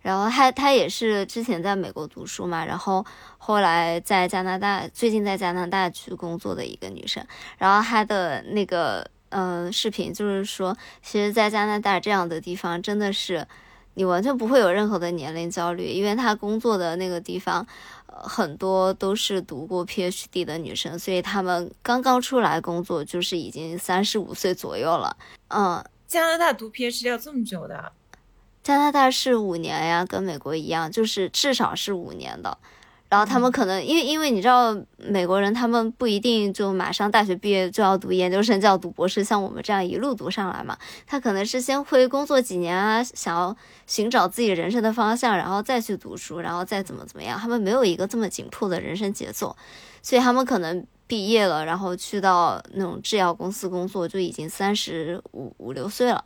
[0.00, 3.04] 然后她她也是之前在美国读书嘛，然后
[3.38, 7.24] 后来在加拿大，最近在加拿大去工作的一个女生。
[7.58, 13.46] 然后她的那个呃视频就是说，其实，在加拿大这样的地方，真的是
[13.94, 17.66] 你完全不会有任何的年龄焦虑，因为他工作的那个地方。
[18.06, 25.16] 呃很多都是读过 PhD 的女生，所以她们刚刚出来工作就是已经三十五岁左右了。
[25.48, 27.90] 嗯，加拿大读 PhD 要这么久的？
[28.62, 32.56] 加拿大是五年呀，跟美国一样，就是至少是五年的。
[33.14, 49.54] 然后他们可能因为因为你知道美国人他们不一定就马上大学毕业就要读研究生就要读博士，像我们这样一路读上来嘛，他可能是先会工作几年啊，想要寻找自己人生的方向，然后再去读书，然后再怎么怎么样，他们没有一个这么紧迫的人生节奏，
[50.02, 56.24] 所以他们可能毕业了，然后去到那种制药公司工作就已经三十五五六岁了，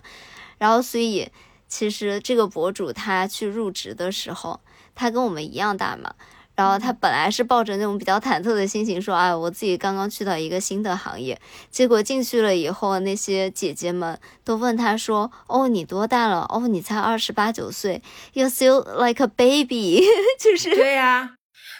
[0.56, 1.30] 然后所以
[1.68, 4.58] 其实这个博主他去入职的时候，
[4.94, 6.14] 他跟我们一样大嘛。
[6.58, 11.40] 然后他本来是抱着那种比较忐忑的心情说：“哎，我自己刚刚去到一个新的行业。”
[11.70, 16.44] 结果进去了以后，那些姐姐们都问他说：“哦，你多大了？
[16.48, 20.02] 哦，你才二十八九岁，You still like a baby。
[20.40, 21.36] ”就是对呀、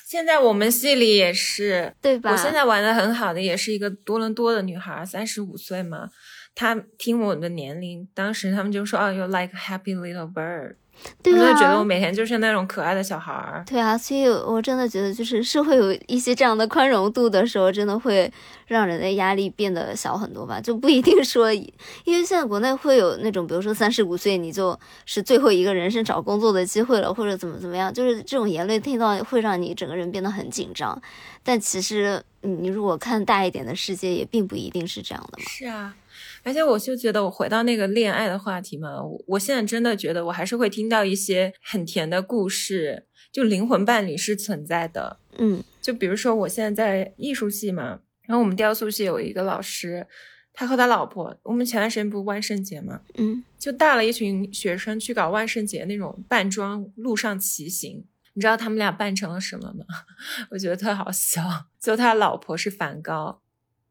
[0.07, 2.31] 现在我们系里也是，对吧？
[2.31, 6.09] 我现在玩的很好的也是一个多伦多的女孩，三十五岁嘛。
[6.55, 10.77] 她听我的年龄，当时他们就说：“哦，you like a happy little bird。”
[11.23, 13.65] 对我就觉得我啊，每天就是那种可爱的小孩儿。
[13.67, 18.31] 对啊，所以我真的觉得，就是社会有一些这样的宽容度的时候，真的会
[18.67, 20.61] 让人的压力变得小很多吧。
[20.61, 21.73] 就不一定说，因
[22.07, 31.01] 为现在国内会有那种，比如说三十五岁你就是最后一个人生找工作的机会了，或者怎么怎么样，就是这种言论听到会让你整个人变得很紧张。
[31.43, 35.45] 但其实，嗯你如果看大一点的世界，也并不一定是这样的嘛。
[35.49, 35.97] 是啊，
[36.43, 45.19] 而且我就觉得，我回到那个恋爱的话题嘛，我我现在真的觉得，我还是会听到一些很甜的故事，就灵魂伴侣是存在的。
[45.39, 46.71] 嗯，就比如说我现在
[47.03, 50.07] 在艺术系嘛，然后我们雕塑系有一个老师，
[50.53, 58.05] 他和他老婆，我们前段时间不是万圣节嘛，嗯，就带了一群学生去搞万圣节那种扮装路上骑行。
[58.39, 59.85] 你知道他们俩扮成了什么吗？
[60.53, 61.43] 我觉得特好笑。
[61.81, 63.41] 就他老婆是梵高，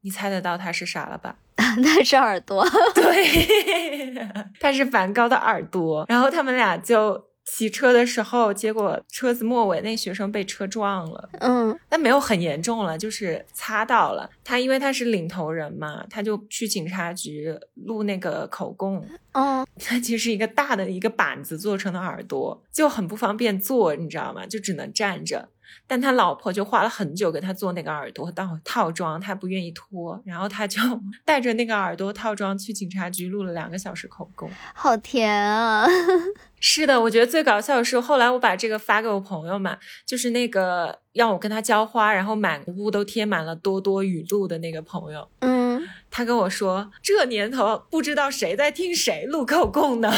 [0.03, 1.35] 你猜得到他是啥了吧？
[1.83, 2.65] 那是耳朵。
[2.95, 3.83] 对，
[4.61, 6.05] 他是梵高的耳朵。
[6.07, 11.29] 然后他们俩就骑车的时候，结果车子末尾那学生被车撞了。
[11.39, 14.29] 嗯，但没有很严重了，就是擦到了。
[14.43, 19.01] 他因为他是领头人嘛，他就去警察局录那个口供。
[19.33, 24.45] 哦， 他其实是一个大的一个板子做成的耳朵，就很不方便坐，你知道吗？
[24.45, 25.47] 就只能站着。
[25.85, 30.79] 但他老婆就花了很久给他做那个耳朵套套装，他不愿意脱，然后他就
[31.23, 34.49] 带着那个耳朵套装去警察局录了两个小时口供。
[34.73, 35.87] 好甜啊！
[36.59, 39.77] 是的，我觉得最搞笑的是，后来我把这个发给我朋友嘛，
[40.07, 45.29] 就是那个让我跟他浇花，然后满屋都贴满了多多语录的那个朋友。
[45.41, 50.11] 嗯，他跟我说，这年头不知道谁在听谁录口供呢，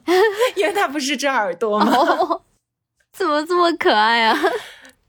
[0.56, 1.92] 因为他不是这耳朵吗？
[1.94, 2.42] 哦，
[3.12, 4.34] 怎么这么可爱啊？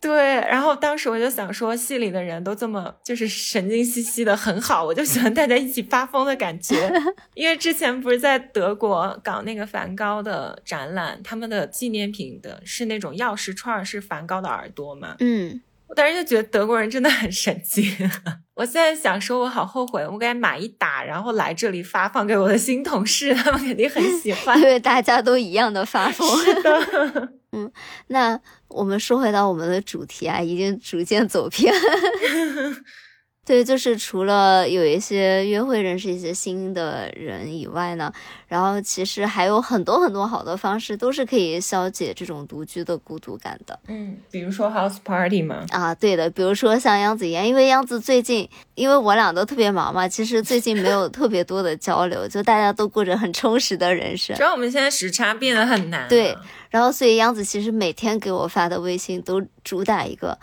[0.04, 6.76] 对，然后当时我就想说，戏里的人都这么就是神经兮兮的，很好，我就喜欢大家一起发疯的感觉。
[7.34, 15.16] 因为之前不是在德国搞那个梵高的展览，他们的纪念品的是那种钥匙串，是梵高的耳朵嘛。
[15.20, 17.86] 嗯，我当时就觉得德国人真的很神经。
[18.56, 26.28] 我现在想说，我好后悔，我该买一打，然后来这里发放给我的新同事，他们肯定很喜欢，因为大家都一样的发疯。
[26.38, 27.30] 是的。
[27.56, 27.72] 嗯，
[28.08, 28.39] 那
[28.74, 31.74] 我们说回到我们的主题啊，已经逐渐走偏。
[33.46, 38.10] 对，就是除了有一些约会认识一些新的人以外呢，
[38.48, 43.78] 然后其实还有很多很多好的方式，都是可以消解这种独居的孤独感的。
[43.88, 45.66] 嗯，比如说 house party 嘛。
[45.72, 54.34] 啊，对的，比如说像杨子一样，因为杨子最近，因为我俩都特别忙嘛，其实最近没有特别多的交流，就大家都过着很充实的人生。
[54.38, 56.08] 主要我们现在时差变得很难。
[56.08, 56.34] 对，
[56.70, 60.40] 然后所以杨子其实每天给我发的微信都主打一个。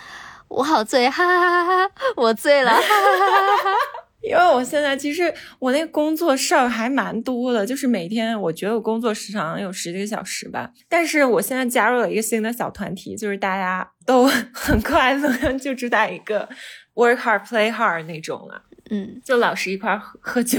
[0.50, 1.94] 我好醉，哈哈哈哈！
[2.16, 3.70] 我醉了，哈哈哈哈哈！
[4.20, 10.70] 因为我现在其实我那个工作事儿还蛮多的，就是每天我觉得我工作时长有十几个小时吧。
[10.88, 16.48] 但是我现在加入了一个新的小团体，就是大家都很快乐，就主打一个
[16.94, 18.62] work hard play hard 那种了。
[18.90, 20.58] 嗯，就老是一块喝喝酒。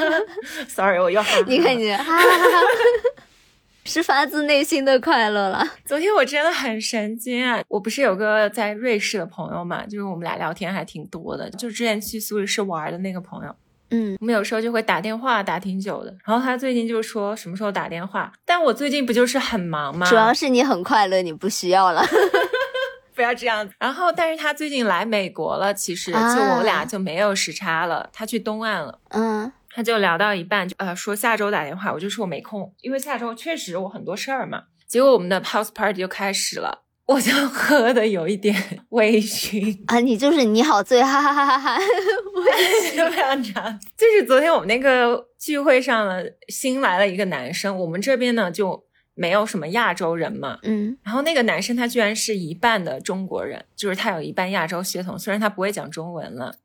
[0.66, 2.60] Sorry，我又你看你，哈哈哈哈！
[3.84, 5.64] 是发自内心的快乐了。
[5.84, 7.60] 昨天我真的很神经啊！
[7.68, 11.48] 我不是有个在瑞士的朋友嘛，就是我们俩聊天还挺多的。
[11.50, 13.54] 就之前去苏黎世玩的那个朋友，
[13.90, 16.14] 嗯，我们有时候就会打电话打挺久的。
[16.24, 20.06] 然后他最近就说什么时候打电话，但我最近不就是很忙吗？
[20.08, 22.04] 主要是你很快乐，你不需要了。
[23.12, 23.74] 不要这样子。
[23.78, 28.08] 然后，但是他最近来美国了，其实就我俩就没有时差了。
[28.12, 29.52] 他去东岸了，嗯。
[29.72, 34.64] 他就聊到一半，呃，说下周打电话，我就说我没空，因为下周确实我很多事儿嘛。
[34.86, 38.54] 结果我们的 house party 就开始了，我就 喝的有一点
[38.90, 41.78] 微醺啊，你就是你好醉，哈哈哈哈哈！
[42.34, 56.56] 我就非常长，就是昨天我们那个聚会上呢，新来了一个男生，我们这边呢就没有什么亚洲人嘛，嗯，然后那个男生他居然是一半的中国人，就是他有一半亚洲血统，虽然他不会讲中文了。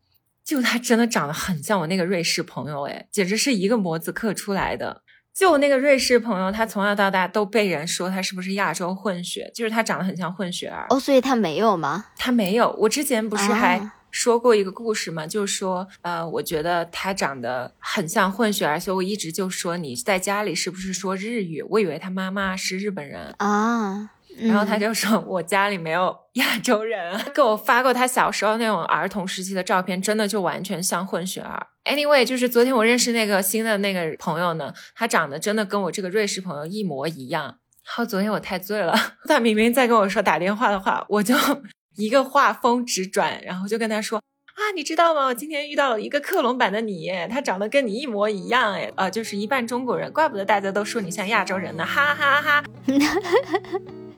[0.46, 5.02] 就他真的长得很像我那个瑞士朋友，哎，简直是一个模子刻出来的。
[5.34, 10.86] 就我那个瑞士朋友，他从小到大都被人说他是不是亚洲混血，就是他长得很像混血儿。
[10.90, 12.06] 哦，所以他没有吗？
[12.16, 12.72] 他没有。
[12.80, 15.28] 我之前不是还说过一个故事吗？
[15.28, 21.62] 就是说，呃，我觉得他长得很像混血儿，所以我一直就说你在家里是不是说日语？
[21.64, 24.12] 我以为他妈妈是日本人啊。
[24.40, 27.18] 然后他就说：“我家里没有亚洲人。
[27.34, 31.68] ”给我发过他小时候那种儿童时期的照片，真的就完全像混血儿。
[31.86, 37.44] Anyway，就是昨天我认识那个新的那个朋友呢，他长得真的跟我这个瑞士朋友一模一样。
[37.86, 38.94] 然后昨天我太醉了，
[39.30, 41.36] 他明明在跟我说打电话的话，我就
[41.96, 44.18] 一个话锋直转，然后就跟他说
[44.56, 45.28] ：“啊，你知道吗？
[45.28, 52.64] 我今天遇到了一个克隆版的你，他长得跟你一模一样，哎，呃，就是一半中国人，怪不得大家都说你像亚洲人呢，哈哈哈。”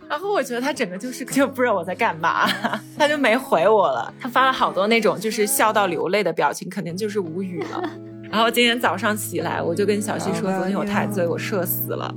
[0.10, 2.48] 然后我觉得他整个就是就不知道我在干嘛，
[2.98, 4.14] 他就没回我了。
[4.20, 7.82] 他发了好多那种就是笑到流泪的表情，肯定就是无语了。
[8.32, 12.14] 然后今天早上起来，我就跟小西说，昨天我太醉，我社死了。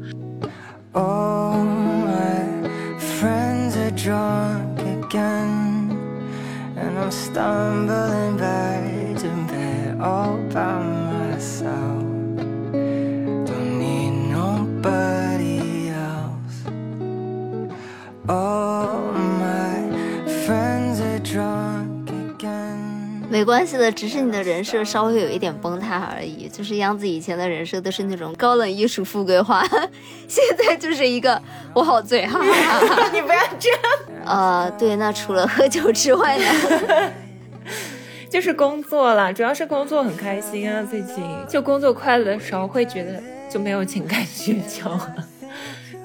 [19.40, 22.06] ，my friends are drunk
[22.36, 23.28] again。
[23.28, 26.48] 没关系的，只是你的人设稍微有一点崩塌而已。
[26.48, 29.64] 就是杨子以前的人设都是那种高冷、艺术、富贵花，
[30.28, 31.40] 现在就是一个
[31.74, 33.08] 我好醉，哈哈哈。
[33.14, 33.80] 你不要这样，
[34.26, 36.44] 呃，对，那除了喝酒之外呢？
[38.30, 40.86] 就是工作啦，主要是工作很开心啊。
[40.88, 41.16] 最近
[41.48, 45.26] 就工作快乐的时候会觉得就没有情感需求了。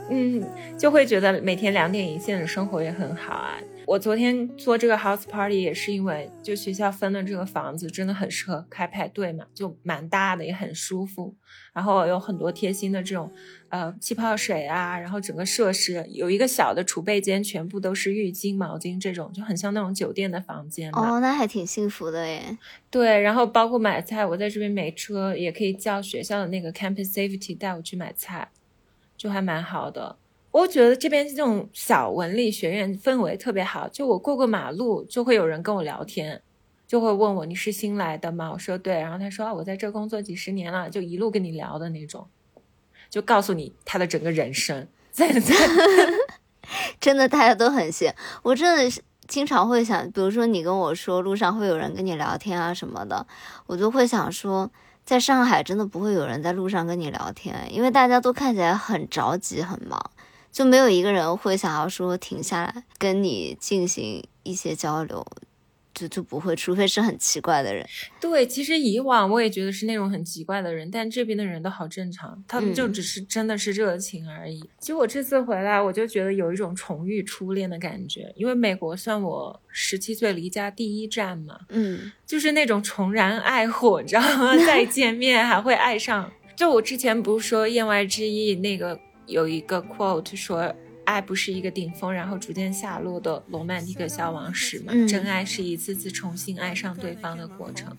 [0.09, 0.43] 嗯，
[0.77, 3.57] 就会觉得每天两点一线的生活也很好啊。
[3.87, 11.35] 我昨天做这个 house party 也是因为，就学校分的这个房子真的很适合开派对嘛，就蛮大的，也很舒服。
[11.71, 13.31] 然后有很多贴心的这种，
[13.69, 20.89] 呃，气泡水啊，然后整个设施有一个小的储备间，全部都是浴巾、毛巾这种，就很像那种酒店的房间。
[20.93, 22.57] 哦，那还挺幸福的耶。
[22.89, 28.47] 对，然后包括买菜，我在这边没车，也可以叫学校的那个 campus safety 带我去买菜，
[29.25, 30.15] 就还蛮好的。
[30.51, 36.43] 我觉得这边这种小文理学院氛围特别好，就我过个马路就会有人跟我聊天，
[36.85, 38.51] 就会问我你是新来的吗？
[38.53, 42.27] 我说对，然后他说啊我在这工作几十年了，就一路跟你聊的那种，
[43.09, 45.55] 就告诉你他的整个人生在在。
[47.01, 53.25] 真的大家都很闲，我真的经常会想，比如说你跟我说路上会有人跟你聊天啊什么的，
[53.65, 54.71] 我就会想说，
[55.05, 60.11] 在上海真的不会有人在路上跟你聊天，因为大家都看起来很着急很忙。
[60.51, 65.25] 就没有一个人会想要说停下来跟你进行一些交流，
[65.95, 67.83] 就就不会，除非是很奇怪的人。
[68.19, 74.59] 对，其实以往我也觉得是那种很奇怪的人，但这边的人都好正常，他们就只是真的是热情而已。
[74.77, 84.55] 其实我这次回来，我就觉得有一种重遇初恋的感觉，因为美国算我十七岁离家第一站嘛，嗯，就是那种重燃爱火，你知道吗？
[84.67, 86.29] 再见面还会爱上。
[86.55, 88.99] 就我之前不是说言外之意那个。
[89.27, 90.71] 有一个 quote 说，
[91.05, 94.93] 爱不是一个顶峰然后逐渐下落的罗曼蒂克消亡史嘛？
[95.07, 97.95] 真爱是一次次重新爱上对方的过程。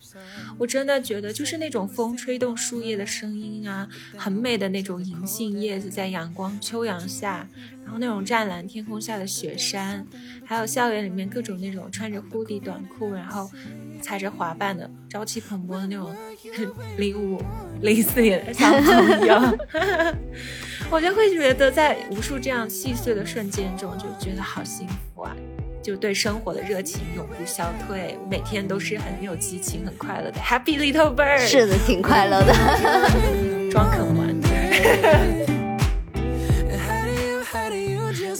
[0.59, 7.49] 我真的觉得，就是那种风吹动树叶的声音啊，很美的那种银杏叶子在阳光秋阳下，
[7.85, 10.07] 然后那种湛蓝天空下的雪山，
[10.45, 13.51] 还有校园里面各种那种穿着 hoodie 短裤，然后
[14.07, 16.15] 踩着滑板的朝气蓬勃的那种
[16.97, 17.43] 零五
[17.81, 19.59] 零四年的小朋友。
[20.89, 25.35] 我就会觉得，在无数这样细碎的瞬间中，就觉得好幸福啊！
[25.83, 31.41] 就对生活的热情永不消退，每天都是很有激情、很快乐的 Happy Little Bird。
[31.41, 32.55] 是的，挺快乐的。
[33.73, 35.46] 装可玩。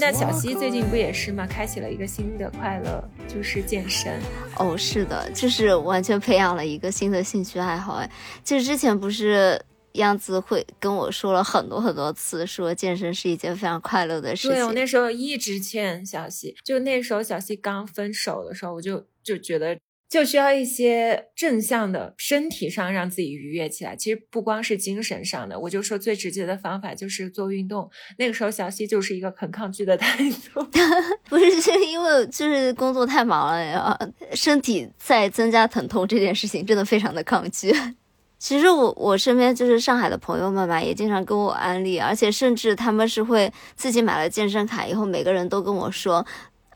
[0.07, 1.45] 那小溪最近不也是吗？
[1.45, 4.21] 开启了一个新的快乐，就是健身。
[4.57, 7.95] 哦，是的，就是完全培养了一个新的兴趣爱好。
[7.95, 8.09] 哎，
[8.45, 9.61] 其实之前不是。
[9.95, 14.51] 样子会跟我说了很多很多次，说健身是一件非常快乐的事情。
[14.51, 19.75] 对我那时候一直劝小西，就那时候小西刚分手的时候，我就就觉得
[20.09, 23.97] 就需要一些正向的，身体上让自己愉悦起来。
[23.97, 27.91] 其实不光是精神上的，我就说最直接的方法就是做运动。
[28.19, 30.19] 那个时候小西就是一个很抗拒的态
[30.55, 30.63] 度，
[31.29, 33.99] 不是是因为就是工作太忙了呀，
[34.33, 37.75] 身体在增加疼痛这件事情真的非常的抗拒。
[38.39, 46.25] 其实我我身边就是上海的朋友们吧，也经常跟我安利，而且甚至他们是会自己买了健身卡以后，每个人都跟我说，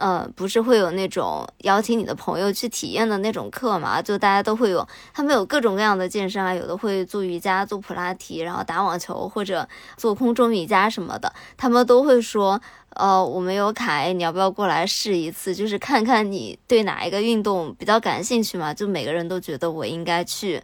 [0.01, 4.01] 呃，不是会有那种邀请你的朋友去体验的那种课嘛？
[4.01, 12.59] 就大家都会有，他们有各种各样的健身啊，有的会做瑜伽、做普拉提，然后打网球或者做空中瑜伽什么的，他们都会说，
[12.95, 15.55] 呃，我们有卡，你要不要过来试一次？
[15.55, 18.73] 就是看看你对哪一个运动比较感兴趣嘛？
[18.73, 20.63] 就每个人都觉得我应该去。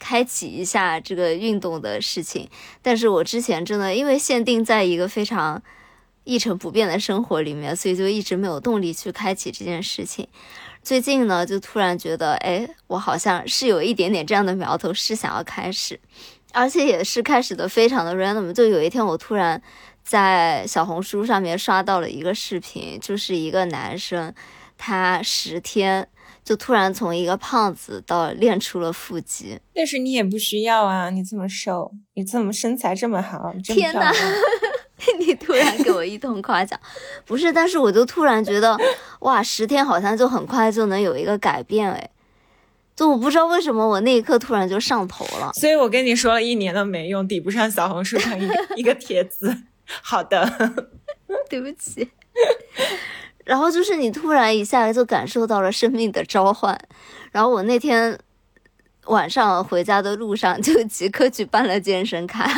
[0.00, 2.48] 开启一下这个运动的事情，
[2.80, 5.60] 但是我之前真的因为限定在一个非常
[6.28, 10.28] 一成不变的生活里面，所以就一直没有动力去开启这件事情。
[10.82, 15.98] 最近呢，就突然觉得，哎，我好像是有一点点这样的苗头，是想要开始，
[16.52, 18.52] 而且也是开始的非常的 random。
[18.52, 19.60] 就有一天，我突然
[20.04, 24.34] 在小红书上面刷到了一个视频，就是一个男生，
[24.76, 26.06] 他十天。
[26.44, 31.10] 就突然从一个胖子到练出了腹肌，但是你也不需要啊！
[31.10, 34.10] 你这么瘦，你这么身材这么好，天哪！
[35.18, 36.78] 你突然给我一通夸奖，
[37.24, 37.52] 不是？
[37.52, 38.76] 但是我就突然觉得，
[39.20, 42.10] 哇，十天好像就很快就能有一个改变哎！
[42.96, 45.52] 就我不知道为什么我那一刻突然就上头了。
[45.60, 49.56] 所以我跟你说了一年都没用，抵不上小红书上一一个帖子。
[50.02, 50.88] 好的，
[51.48, 52.10] 对不起。
[53.44, 56.78] 然后就是你突然一下来就感受到了生命的召唤，
[57.32, 58.18] 然后我那天
[59.06, 62.50] 晚上回家的路上就即刻去办了健身卡。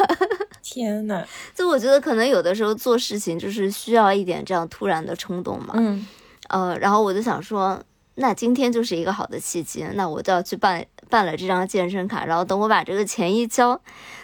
[0.63, 5.75] 天呐，就我觉得可能有的时候做事情就是需要一点这样突然的冲动嘛。
[5.77, 6.07] 嗯，
[6.49, 7.83] 呃，然后我就想说，
[8.17, 13.81] 那今天就是一个好的契机，那我就要去办办了这张健身卡，然后等我把这个钱一交，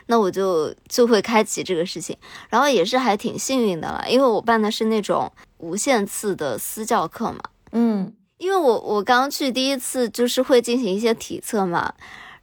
[0.06, 2.16] 那我就就会开启这个事情，
[2.48, 7.40] 然后也是还挺幸运的了，因为我办的是那种无限次的私教课嘛，
[7.72, 11.94] 嗯，因为我我刚去第一次就是会进行一些体测嘛。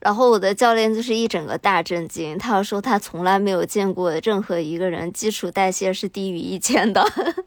[0.03, 7.01] 然后我的教练就是一整个大震惊，他说他从来没有见过任何一个人基础代谢是低于一千的。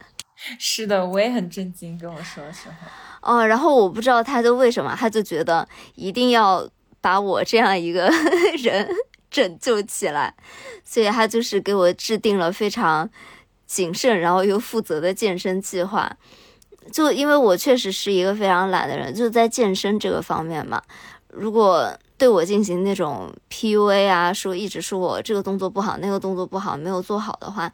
[0.59, 3.36] 是的，我也很震惊，跟我说的时候。
[3.36, 6.66] 哦，然后我不知道他就为什么，他就觉得一定要
[7.02, 8.11] 把我这样一个
[8.62, 8.88] 人
[9.30, 10.34] 拯救起来，
[10.82, 13.07] 所以他就是给我制定了非常
[13.66, 16.11] 谨慎然后又负责的健身计划。
[16.90, 20.80] 就因为我确实是一个非常懒的人，就在健身这个方面嘛，
[21.28, 21.94] 如果。
[22.18, 27.70] 对我进行那种 PUA 啊，说一直说我这个动作不好，那个动作不好，没有做好的话，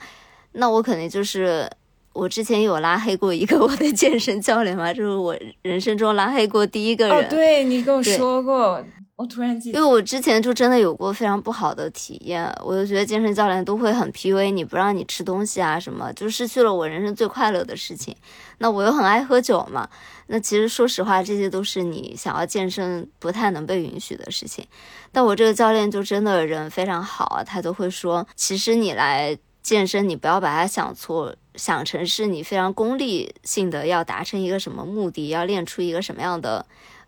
[0.53, 1.71] 那我肯定就是
[2.13, 7.17] 我之前有拉黑过一个 我的健身教练嘛，就是我人生中拉黑过第一个人。
[7.17, 8.85] 哦，对你跟我说过。
[9.15, 18.17] 我突然记得，因为我之前就真的有过非常不好的体验，我就觉得健身教练都会很 PUA 你，不让你吃东西啊什么，就失去了我人生最快乐的事情。
[18.59, 19.89] 那我又很爱喝酒嘛，
[20.35, 24.67] 那其实说实话，这些都是你想要健身不太能被允许的事情。
[25.13, 36.65] 但我这个教练就真的人非常好啊，他都会说，其实你来健身，你不要把它想错，想成是你非常功利性的要达成一个什么目的，要练出一个什么样的。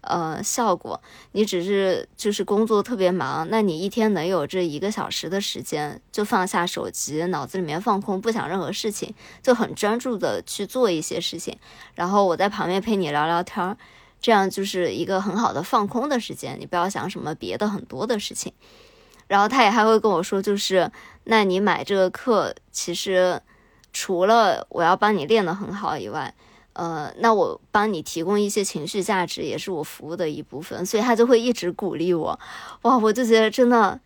[0.07, 1.01] 呃，效果，
[1.33, 11.59] 你只是就是工作特别忙，那你一天能有这一个小时的时间，就放下手机，脑子里面放空，不想任何事情，就很专注的去做一些事情，
[11.95, 13.77] 然后我在旁边陪你聊聊天儿，
[14.21, 18.53] 这样就是一个很好的放空的时间，你不要想什么别的很多的事情。
[19.27, 20.91] 然后他也还会跟我说，就是
[21.25, 23.41] 那你买这个课，其实
[23.93, 26.35] 除了我要帮你练得很好以外。
[26.75, 32.39] 呃，那我帮你提供一些情绪价值，也是我服务的一部分，所以他就会一直鼓励我。
[32.83, 34.01] 哇，我就觉得真的，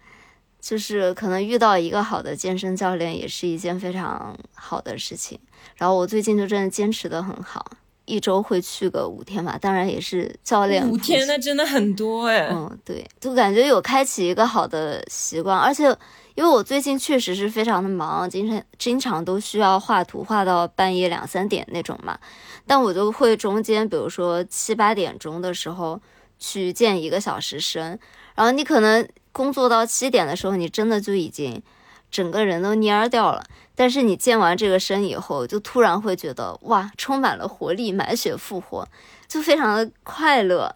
[0.60, 5.38] 就是可能遇到一个好的健身教练，也是一件非常好的事情。
[5.76, 7.64] 然后我最近就真的坚持的很好，
[8.04, 10.86] 一周会去个五天吧，当然也是教练。
[10.88, 12.48] 五天那真的很多哎。
[12.50, 15.96] 嗯，对，就感觉有开启一个好的习惯，而且。
[16.38, 22.16] 因为我最近确实是非常的忙，经常经常都需要画图画到半夜两三点那种嘛，
[22.64, 26.00] 但我就会中间，比如说七八点钟的时候
[26.38, 27.98] 去健一个小时身，
[28.36, 31.60] 然后你可能工作到七点的时候，你真的就已经
[32.08, 33.42] 整个人都蔫掉了，
[33.74, 38.86] 但是你健完这个身以后，就突然会觉得哇，充满了活力，满血复活，
[39.26, 40.72] 就非常的快乐，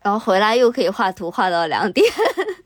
[0.00, 2.10] 然后回来又可以画图画到两点。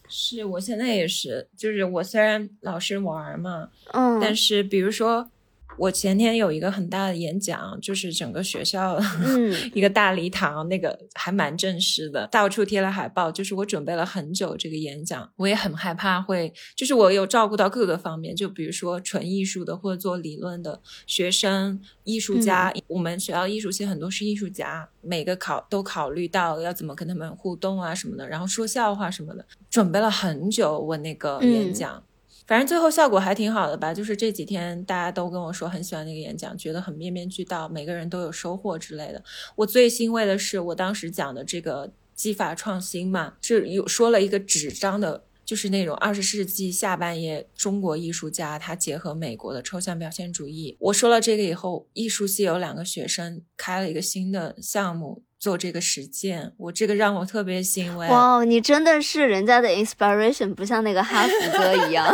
[0.09, 5.30] 是我现在也是，就是我虽然老是玩嘛，嗯，但是比如说。
[5.78, 8.98] 我前天有一个很大的演讲，就是整个学校
[9.72, 13.30] 一个大礼堂，那个还蛮正式的，到处贴了海报。
[13.30, 22.74] 就是我准备了很久这个演讲，我也很害怕会，就是我有照顾到各个方面，就比如说纯艺术的或者做理论的学生、艺术家。
[22.88, 32.02] 我们学校艺术系很多是艺术家，每个考都考虑到要怎么跟他们互动啊什么的，然后说笑话什么的，准备了很久我那个演讲。
[32.47, 39.22] 反正最后效果还挺好的吧，就是这几天大家都跟我说很喜欢那个演讲，觉得很面面俱到，每个人都有收获之类的。
[39.57, 50.76] 我最欣慰的是，我当时讲的这个技法创新嘛，是有说了一个纸张的，就是那种二十世纪下半叶中国艺术家他结合美国的抽象表现主义。
[50.80, 55.22] 我说了这个以后，艺术系有两个学生开了一个新的项目。
[55.39, 58.09] 做这个实践，我这个让我特别欣慰。
[58.09, 62.12] 哇，你真的是人家的 inspiration，不像那个哈佛哥一样，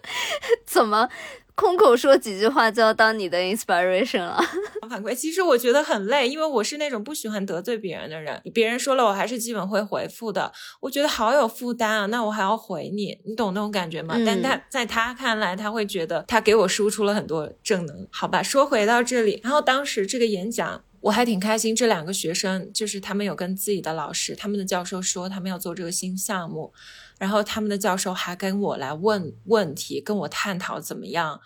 [0.66, 1.08] 怎么
[1.54, 4.38] 空口说几句话就要当你的 inspiration 了？
[4.88, 8.40] 反馈其实我觉得很累，因为我是那种不喜欢得罪别人的人。
[8.54, 10.52] 别人说了，我还是基本会回复的。
[10.80, 14.14] 我觉得好有负担啊，那我还要回你，你懂那种感觉吗？
[14.24, 18.06] 但他在他看来，他会觉得他给我输出了很多正能。
[18.10, 20.82] 好吧，说回到这里，然后当时这个演讲。
[21.00, 26.72] 我还挺开心，这两个学生就是他们有跟自己的老师，他们的教授说他们要做这个新项目，
[27.18, 31.40] 然后他们的教授还跟我来问问题，跟我探讨怎么样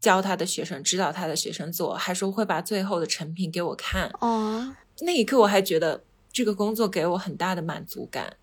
[0.00, 4.10] 教他的学生，指导他的学生做，还说会把最后的成品给我看。
[4.20, 6.02] 哦，那一刻我还觉得
[6.32, 8.36] 这个工作给我很大的满足感。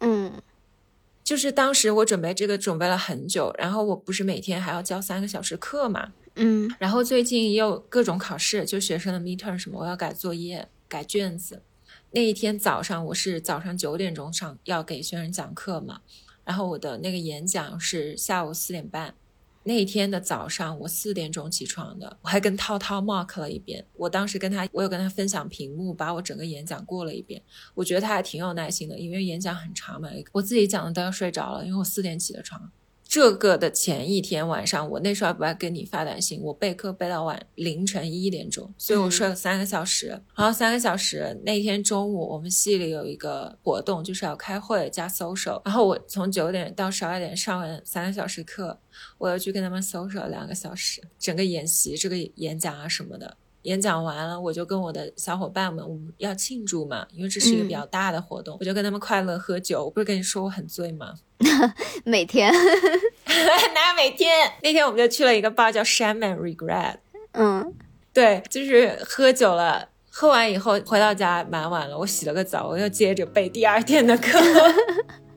[0.00, 0.42] 嗯，
[1.22, 6.12] 就是当时我准备这个准备了很久，然后我不是每天还要教三个小时课嘛。
[6.36, 11.62] 嗯，然后最近也有各种考试，就学生的 midterm 什么，我要改作业、改卷子。
[12.12, 16.00] 那一天早上，我是早上九点钟上要给学生讲课嘛，
[16.44, 19.14] 然后我的那个演讲是下午四点半，
[19.64, 23.84] 那一天的早上，我四点钟起床的，我还跟涛涛 mark 了一遍。
[23.96, 27.42] 我当时跟他，我有跟他分享屏幕，把我整个演讲过了一遍。
[27.74, 30.08] 我觉得他还挺有耐心的，因为演讲很长嘛。
[30.32, 32.72] 我自己讲的都要睡着了，因为我四点起的床。
[33.10, 40.06] 这个的前一天晚上，我那时候还不爱给你发短信，我备课备到晚凌晨一点钟，所以我睡了三个小时。
[40.36, 45.60] 然后三个小时那天中午，我们系里有一个活动，就是要开会加 social。
[45.64, 48.78] 然后我从九点到十二点上完三个小时课，
[49.18, 53.36] 我又去跟他们 social 两个小时，整个演习这个演讲啊什么的。
[53.62, 59.84] 演讲完了，我就跟我的小伙伴们，我们要庆祝嘛，因为这是一个比较大的活动，我就跟他们快乐喝酒。
[59.84, 61.14] 我不是跟你说我很醉吗？
[62.04, 62.52] 每天，
[63.26, 64.52] 哪有每天？
[64.62, 66.96] 那天我们就去了一个 bar 叫 Shame and Regret。
[67.32, 67.74] 嗯，
[68.12, 74.38] 对，就是喝酒了，喝完以后回到家蛮晚了，我洗了个澡，我又接着背第二天的课。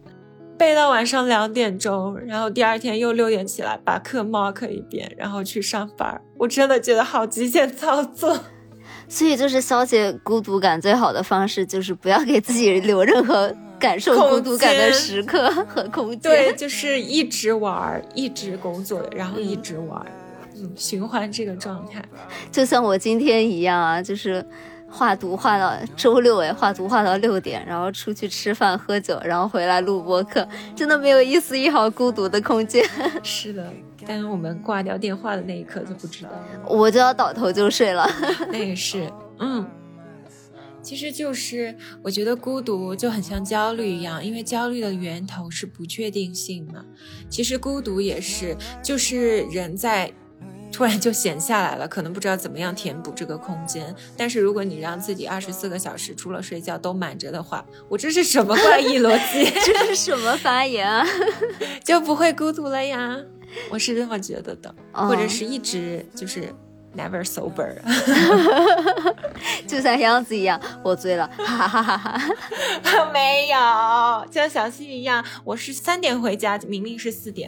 [0.57, 6.21] 背到晚上两点钟，然后第二天又六点起来把课 mark 一遍，然后去上班。
[6.37, 8.39] 我真的觉得好极限操作。
[9.09, 16.19] 所以就是消解孤独感最好的方式，就是不要给自己留任何感受孤独感的时刻和空间。
[16.21, 20.05] 对，就是一直玩，一直工作，然后一直玩，
[20.55, 22.03] 嗯，循环这个状态。
[22.51, 24.45] 就像我今天一样啊，就是。
[24.95, 32.85] 画图画到周六哎，画图画到六点，然后出去吃饭喝酒，然后回来录播课，真的没有一丝一毫孤独的空间。
[33.23, 33.73] 是的，
[34.05, 36.29] 但是我们挂掉电话的那一刻就不知道，
[36.67, 38.07] 我就要倒头就睡了。
[38.51, 39.65] 那也是，嗯，
[40.83, 46.85] 其实就是我觉得孤独就很像焦虑一样，因为焦虑的源头是不确定性嘛。
[47.29, 50.13] 其实孤独也是，就是人在。
[50.73, 53.95] 突然就闲下来了，可能不知道怎么样填补这个空间。
[54.17, 59.45] 但是如果你让自己二十四个小时除了睡觉都满着的话，我这是什么怪异逻辑？
[59.63, 61.05] 这是什么发言啊？
[61.85, 63.15] 就不会孤独了呀？
[63.69, 66.51] 我是这么觉得的，或者是一直就是
[66.97, 67.71] never sober，
[69.67, 73.11] 就像杨子一样，我醉了，哈哈哈哈哈。
[73.13, 77.47] 没有，像小溪一样，我是三点回家，明明是四点。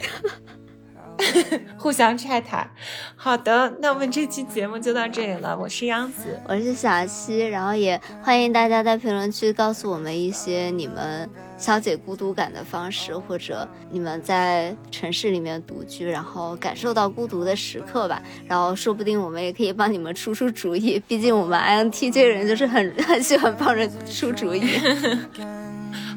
[1.78, 2.68] 互相拆台。
[3.14, 5.56] 好的，那我们这期节目就到这里了。
[5.56, 18.22] 我是杨子，我是小溪，然后也欢迎大家在评论区告诉我们一些你们消解孤独感的方式，或者你们在城市里面独居，然后感受到孤独的时刻吧。
[18.46, 24.62] 然后说不定我们也可以帮你们出出主意，毕竟我们 INTJ 人就是很 很喜欢帮人出主意。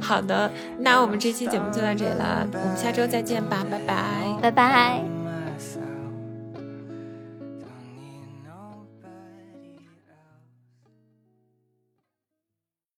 [0.02, 4.06] 好的，那我们这期节目就到这里了，我们下周再见吧，拜拜，
[4.42, 5.19] 拜拜。